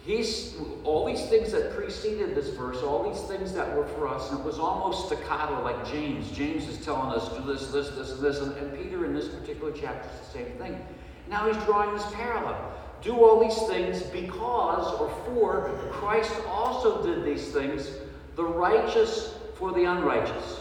He's 0.00 0.56
all 0.82 1.06
these 1.06 1.24
things 1.26 1.52
that 1.52 1.76
preceded 1.76 2.34
this 2.34 2.48
verse, 2.48 2.78
all 2.78 3.08
these 3.08 3.22
things 3.28 3.52
that 3.52 3.72
were 3.76 3.86
for 3.86 4.08
us, 4.08 4.28
and 4.32 4.40
it 4.40 4.44
was 4.44 4.58
almost 4.58 5.06
staccato 5.06 5.62
like 5.62 5.88
James. 5.88 6.32
James 6.32 6.66
is 6.68 6.84
telling 6.84 7.12
us 7.12 7.28
do 7.28 7.44
this, 7.44 7.70
this, 7.70 7.90
this, 7.90 8.10
and 8.10 8.20
this, 8.20 8.40
and, 8.40 8.56
and 8.56 8.76
Peter 8.76 9.04
in 9.04 9.14
this 9.14 9.28
particular 9.28 9.70
chapter 9.70 10.08
is 10.12 10.26
the 10.26 10.38
same 10.38 10.58
thing. 10.58 10.84
Now 11.28 11.48
he's 11.48 11.62
drawing 11.64 11.96
this 11.96 12.06
parallel 12.12 12.72
do 13.06 13.14
all 13.14 13.40
these 13.40 13.68
things 13.68 14.02
because 14.02 14.92
or 15.00 15.08
for 15.24 15.88
Christ 15.92 16.32
also 16.48 17.02
did 17.04 17.24
these 17.24 17.52
things, 17.52 17.90
the 18.34 18.44
righteous 18.44 19.34
for 19.54 19.72
the 19.72 19.84
unrighteous. 19.84 20.60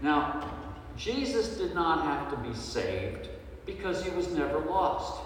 Now, 0.00 0.50
Jesus 0.96 1.56
did 1.56 1.74
not 1.74 2.04
have 2.04 2.30
to 2.30 2.48
be 2.48 2.54
saved 2.54 3.28
because 3.66 4.04
he 4.04 4.10
was 4.10 4.30
never 4.32 4.58
lost. 4.58 5.22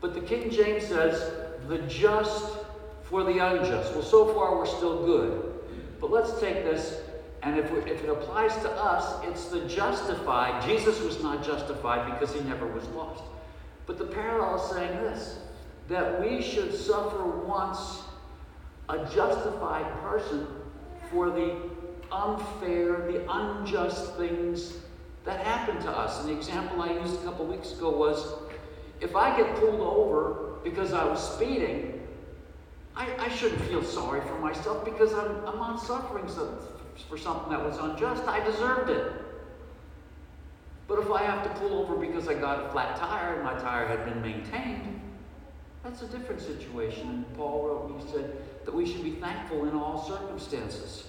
But 0.00 0.14
the 0.14 0.20
King 0.20 0.50
James 0.50 0.86
says, 0.86 1.32
the 1.68 1.78
just 1.88 2.58
for 3.02 3.24
the 3.24 3.38
unjust. 3.38 3.92
Well, 3.94 4.02
so 4.02 4.32
far 4.34 4.56
we're 4.56 4.66
still 4.66 5.04
good. 5.04 5.54
But 6.00 6.10
let's 6.10 6.38
take 6.40 6.64
this, 6.64 7.00
and 7.42 7.58
if, 7.58 7.70
if 7.86 8.02
it 8.02 8.08
applies 8.08 8.54
to 8.62 8.70
us, 8.70 9.24
it's 9.24 9.46
the 9.46 9.60
justified. 9.68 10.62
Jesus 10.66 11.00
was 11.00 11.22
not 11.22 11.44
justified 11.44 12.10
because 12.12 12.34
he 12.34 12.40
never 12.42 12.66
was 12.66 12.86
lost. 12.88 13.22
But 13.86 13.98
the 13.98 14.06
parallel 14.06 14.62
is 14.62 14.70
saying 14.70 14.96
this 15.02 15.38
that 15.92 16.20
we 16.22 16.40
should 16.40 16.74
suffer 16.74 17.22
once 17.24 18.02
a 18.88 18.98
justified 19.14 19.86
person 20.00 20.46
for 21.10 21.30
the 21.30 21.54
unfair, 22.10 23.10
the 23.12 23.30
unjust 23.30 24.14
things 24.14 24.78
that 25.24 25.40
happen 25.40 25.78
to 25.82 25.90
us. 25.90 26.20
And 26.20 26.30
the 26.30 26.36
example 26.36 26.80
I 26.82 26.92
used 26.92 27.14
a 27.20 27.24
couple 27.24 27.44
weeks 27.46 27.72
ago 27.72 27.90
was 27.90 28.34
if 29.02 29.14
I 29.14 29.36
get 29.36 29.54
pulled 29.56 29.80
over 29.80 30.54
because 30.64 30.94
I 30.94 31.04
was 31.04 31.34
speeding, 31.34 32.06
I, 32.96 33.08
I 33.18 33.28
shouldn't 33.28 33.60
feel 33.62 33.82
sorry 33.82 34.22
for 34.22 34.38
myself 34.38 34.84
because 34.86 35.12
I'm, 35.12 35.44
I'm 35.46 35.58
not 35.58 35.76
suffering 35.76 36.26
for 36.26 37.18
something 37.18 37.50
that 37.50 37.62
was 37.62 37.76
unjust. 37.78 38.24
I 38.26 38.40
deserved 38.44 38.88
it. 38.88 39.12
But 40.88 41.00
if 41.00 41.10
I 41.10 41.22
have 41.22 41.42
to 41.44 41.60
pull 41.60 41.78
over 41.80 41.96
because 41.96 42.28
I 42.28 42.34
got 42.34 42.64
a 42.64 42.68
flat 42.70 42.96
tire 42.96 43.34
and 43.34 43.44
my 43.44 43.54
tire 43.54 43.86
had 43.86 44.04
been 44.06 44.22
maintained, 44.22 44.91
that's 45.82 46.02
a 46.02 46.06
different 46.06 46.40
situation. 46.40 47.08
And 47.08 47.36
Paul 47.36 47.66
wrote 47.66 48.00
he 48.00 48.12
said 48.12 48.36
that 48.64 48.74
we 48.74 48.86
should 48.86 49.02
be 49.02 49.12
thankful 49.12 49.68
in 49.68 49.74
all 49.74 50.06
circumstances. 50.06 51.08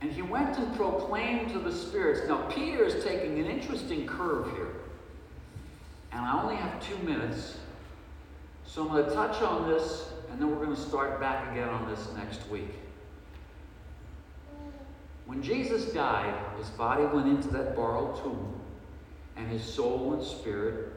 And 0.00 0.10
he 0.10 0.22
went 0.22 0.56
and 0.58 0.74
proclaimed 0.76 1.52
to 1.52 1.58
the 1.58 1.72
spirits. 1.72 2.28
Now, 2.28 2.42
Peter 2.48 2.84
is 2.84 3.04
taking 3.04 3.38
an 3.38 3.46
interesting 3.46 4.06
curve 4.06 4.50
here. 4.56 4.74
And 6.10 6.20
I 6.20 6.42
only 6.42 6.56
have 6.56 6.84
two 6.84 6.98
minutes. 6.98 7.56
So 8.66 8.82
I'm 8.82 8.88
going 8.88 9.04
to 9.04 9.14
touch 9.14 9.42
on 9.42 9.68
this, 9.68 10.10
and 10.30 10.40
then 10.40 10.50
we're 10.50 10.64
going 10.64 10.74
to 10.74 10.80
start 10.80 11.20
back 11.20 11.52
again 11.52 11.68
on 11.68 11.88
this 11.88 12.08
next 12.16 12.48
week. 12.48 12.70
When 15.26 15.42
Jesus 15.42 15.92
died, 15.92 16.34
his 16.58 16.68
body 16.70 17.04
went 17.04 17.28
into 17.28 17.48
that 17.48 17.76
borrowed 17.76 18.16
tomb 18.22 18.61
and 19.36 19.48
his 19.48 19.62
soul 19.62 20.14
and 20.14 20.22
spirit 20.22 20.92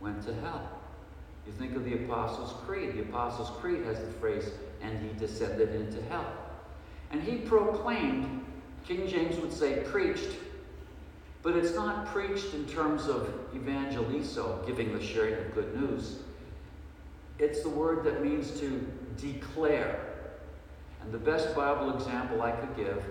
went 0.00 0.22
to 0.26 0.34
hell. 0.34 0.70
You 1.46 1.52
think 1.52 1.76
of 1.76 1.84
the 1.84 1.94
Apostles' 1.94 2.54
Creed. 2.66 2.94
The 2.94 3.02
Apostles' 3.02 3.50
Creed 3.60 3.84
has 3.84 3.98
the 3.98 4.12
phrase, 4.12 4.50
and 4.82 4.98
he 4.98 5.16
descended 5.18 5.74
into 5.74 6.02
hell. 6.04 6.26
And 7.10 7.22
he 7.22 7.36
proclaimed, 7.36 8.44
King 8.86 9.06
James 9.06 9.36
would 9.36 9.52
say 9.52 9.82
preached, 9.84 10.36
but 11.42 11.56
it's 11.56 11.74
not 11.74 12.06
preached 12.06 12.54
in 12.54 12.66
terms 12.66 13.06
of 13.06 13.28
evangelizo, 13.54 14.66
giving 14.66 14.96
the 14.96 15.04
sharing 15.04 15.34
of 15.34 15.54
good 15.54 15.78
news. 15.78 16.16
It's 17.38 17.62
the 17.62 17.68
word 17.68 18.04
that 18.04 18.22
means 18.22 18.58
to 18.60 18.86
declare. 19.16 20.00
And 21.02 21.12
the 21.12 21.18
best 21.18 21.54
Bible 21.54 21.94
example 21.94 22.40
I 22.40 22.52
could 22.52 22.74
give 22.76 23.04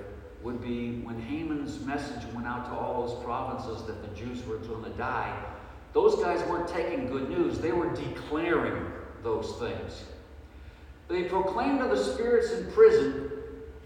would 0.43 0.61
be 0.61 0.99
when 1.03 1.19
Haman's 1.19 1.79
message 1.85 2.23
went 2.33 2.45
out 2.45 2.65
to 2.65 2.71
all 2.71 3.07
those 3.07 3.23
provinces 3.23 3.83
that 3.87 4.01
the 4.01 4.19
Jews 4.19 4.45
were 4.45 4.57
going 4.57 4.83
to 4.83 4.89
die. 4.91 5.33
Those 5.93 6.15
guys 6.15 6.45
weren't 6.49 6.67
taking 6.67 7.07
good 7.07 7.29
news, 7.29 7.59
they 7.59 7.71
were 7.71 7.93
declaring 7.93 8.91
those 9.23 9.55
things. 9.59 10.03
They 11.07 11.23
proclaimed 11.23 11.79
to 11.79 11.87
the 11.87 12.03
spirits 12.03 12.51
in 12.51 12.71
prison 12.71 13.31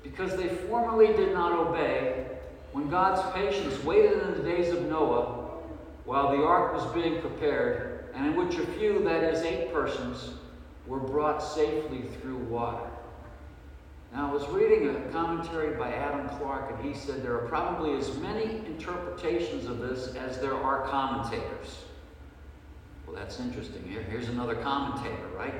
because 0.03 0.35
they 0.35 0.47
formerly 0.47 1.07
did 1.07 1.33
not 1.33 1.51
obey 1.51 2.27
when 2.71 2.89
God's 2.89 3.21
patience 3.35 3.83
waited 3.83 4.21
in 4.21 4.31
the 4.31 4.49
days 4.49 4.73
of 4.73 4.83
Noah 4.83 5.47
while 6.05 6.31
the 6.31 6.43
ark 6.43 6.73
was 6.73 6.85
being 6.93 7.19
prepared, 7.19 8.05
and 8.15 8.27
in 8.27 8.35
which 8.35 8.57
a 8.57 8.65
few, 8.65 9.03
that 9.03 9.23
is, 9.23 9.41
eight 9.41 9.73
persons, 9.73 10.35
were 10.85 10.99
brought 10.99 11.43
safely 11.43 12.03
through 12.21 12.37
water. 12.37 12.89
Now, 14.13 14.29
I 14.29 14.33
was 14.33 14.47
reading 14.47 14.89
a 14.89 14.99
commentary 15.11 15.75
by 15.75 15.93
Adam 15.93 16.29
Clarke, 16.37 16.71
and 16.71 16.85
he 16.85 16.97
said 16.97 17.21
there 17.23 17.35
are 17.35 17.47
probably 17.47 17.97
as 17.97 18.17
many 18.17 18.65
interpretations 18.65 19.65
of 19.65 19.79
this 19.79 20.15
as 20.15 20.39
there 20.39 20.55
are 20.55 20.87
commentators. 20.87 21.83
Well, 23.05 23.15
that's 23.15 23.39
interesting. 23.39 23.83
Here, 23.83 24.01
here's 24.03 24.29
another 24.29 24.55
commentator, 24.55 25.27
right? 25.35 25.53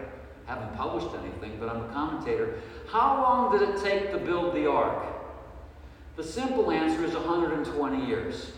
Haven't 0.45 0.75
published 0.77 1.13
anything, 1.21 1.57
but 1.59 1.69
I'm 1.69 1.83
a 1.83 1.87
commentator. 1.89 2.61
How 2.89 3.21
long 3.21 3.57
did 3.57 3.69
it 3.69 3.83
take 3.83 4.11
to 4.11 4.17
build 4.17 4.55
the 4.55 4.69
ark? 4.69 5.05
The 6.15 6.23
simple 6.23 6.71
answer 6.71 7.03
is 7.03 7.13
120 7.13 8.05
years. 8.05 8.51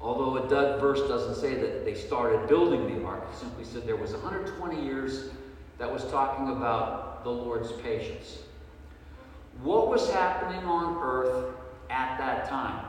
Although 0.00 0.36
a 0.36 0.78
verse 0.80 1.00
doesn't 1.08 1.36
say 1.36 1.54
that 1.54 1.84
they 1.84 1.94
started 1.94 2.48
building 2.48 2.98
the 2.98 3.06
ark, 3.06 3.26
it 3.30 3.38
simply 3.38 3.64
said 3.64 3.86
there 3.86 3.96
was 3.96 4.12
120 4.12 4.84
years 4.84 5.30
that 5.78 5.90
was 5.90 6.04
talking 6.10 6.50
about 6.50 7.24
the 7.24 7.30
Lord's 7.30 7.72
patience. 7.72 8.38
What 9.62 9.88
was 9.88 10.10
happening 10.10 10.64
on 10.64 10.98
earth 11.02 11.54
at 11.90 12.18
that 12.18 12.48
time? 12.48 12.84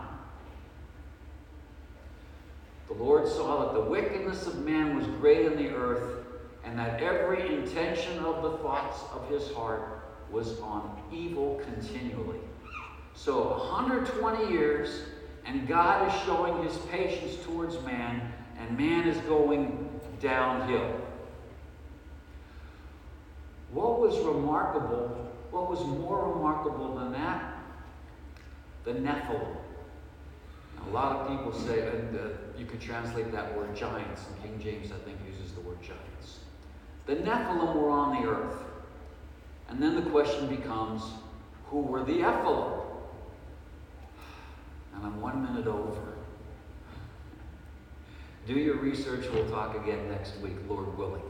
The 2.87 2.93
Lord 2.93 3.27
saw 3.27 3.65
that 3.65 3.73
the 3.73 3.89
wickedness 3.89 4.45
of 4.47 4.63
man 4.63 4.95
was 4.95 5.07
great 5.19 5.45
in 5.45 5.57
the 5.57 5.69
earth, 5.69 6.25
and 6.63 6.77
that 6.77 7.01
every 7.01 7.55
intention 7.55 8.19
of 8.19 8.43
the 8.43 8.57
thoughts 8.57 8.99
of 9.13 9.27
his 9.29 9.51
heart 9.53 10.03
was 10.31 10.59
on 10.59 11.01
evil 11.11 11.61
continually. 11.63 12.39
So 13.15 13.49
120 13.57 14.51
years, 14.51 15.03
and 15.45 15.67
God 15.67 16.07
is 16.07 16.23
showing 16.23 16.63
his 16.63 16.77
patience 16.91 17.37
towards 17.45 17.81
man, 17.83 18.33
and 18.59 18.77
man 18.77 19.07
is 19.07 19.17
going 19.21 19.89
downhill. 20.19 21.01
What 23.71 23.99
was 23.99 24.17
remarkable, 24.19 25.31
what 25.55 25.69
was 25.69 25.79
more 25.85 26.33
remarkable 26.33 26.95
than 26.95 27.13
that? 27.13 27.55
The 28.83 28.91
Nephilim. 28.91 29.55
A 30.85 30.89
lot 30.89 31.15
of 31.15 31.29
people 31.29 31.53
say, 31.53 31.87
and 31.87 32.13
uh, 32.13 32.21
you 32.57 32.65
could 32.65 32.81
translate 32.81 33.31
that 33.31 33.57
word 33.57 33.73
giants, 33.73 34.23
and 34.27 34.43
King 34.43 34.59
James, 34.61 34.91
I 34.91 34.97
think, 35.05 35.17
uses 35.25 35.53
the 35.53 35.61
word 35.61 35.81
giants. 35.81 36.39
The 37.05 37.15
Nephilim 37.15 37.73
were 37.73 37.89
on 37.89 38.21
the 38.21 38.29
earth. 38.29 38.57
And 39.69 39.81
then 39.81 39.95
the 39.95 40.09
question 40.09 40.47
becomes 40.53 41.01
who 41.67 41.79
were 41.79 42.03
the 42.03 42.19
Nephilim? 42.19 42.81
And 44.93 45.05
I'm 45.05 45.21
one 45.21 45.41
minute 45.41 45.67
over. 45.67 46.15
Do 48.45 48.53
your 48.55 48.75
research. 48.75 49.25
We'll 49.33 49.49
talk 49.49 49.73
again 49.81 50.09
next 50.09 50.37
week, 50.41 50.57
Lord 50.67 50.97
willing. 50.97 51.23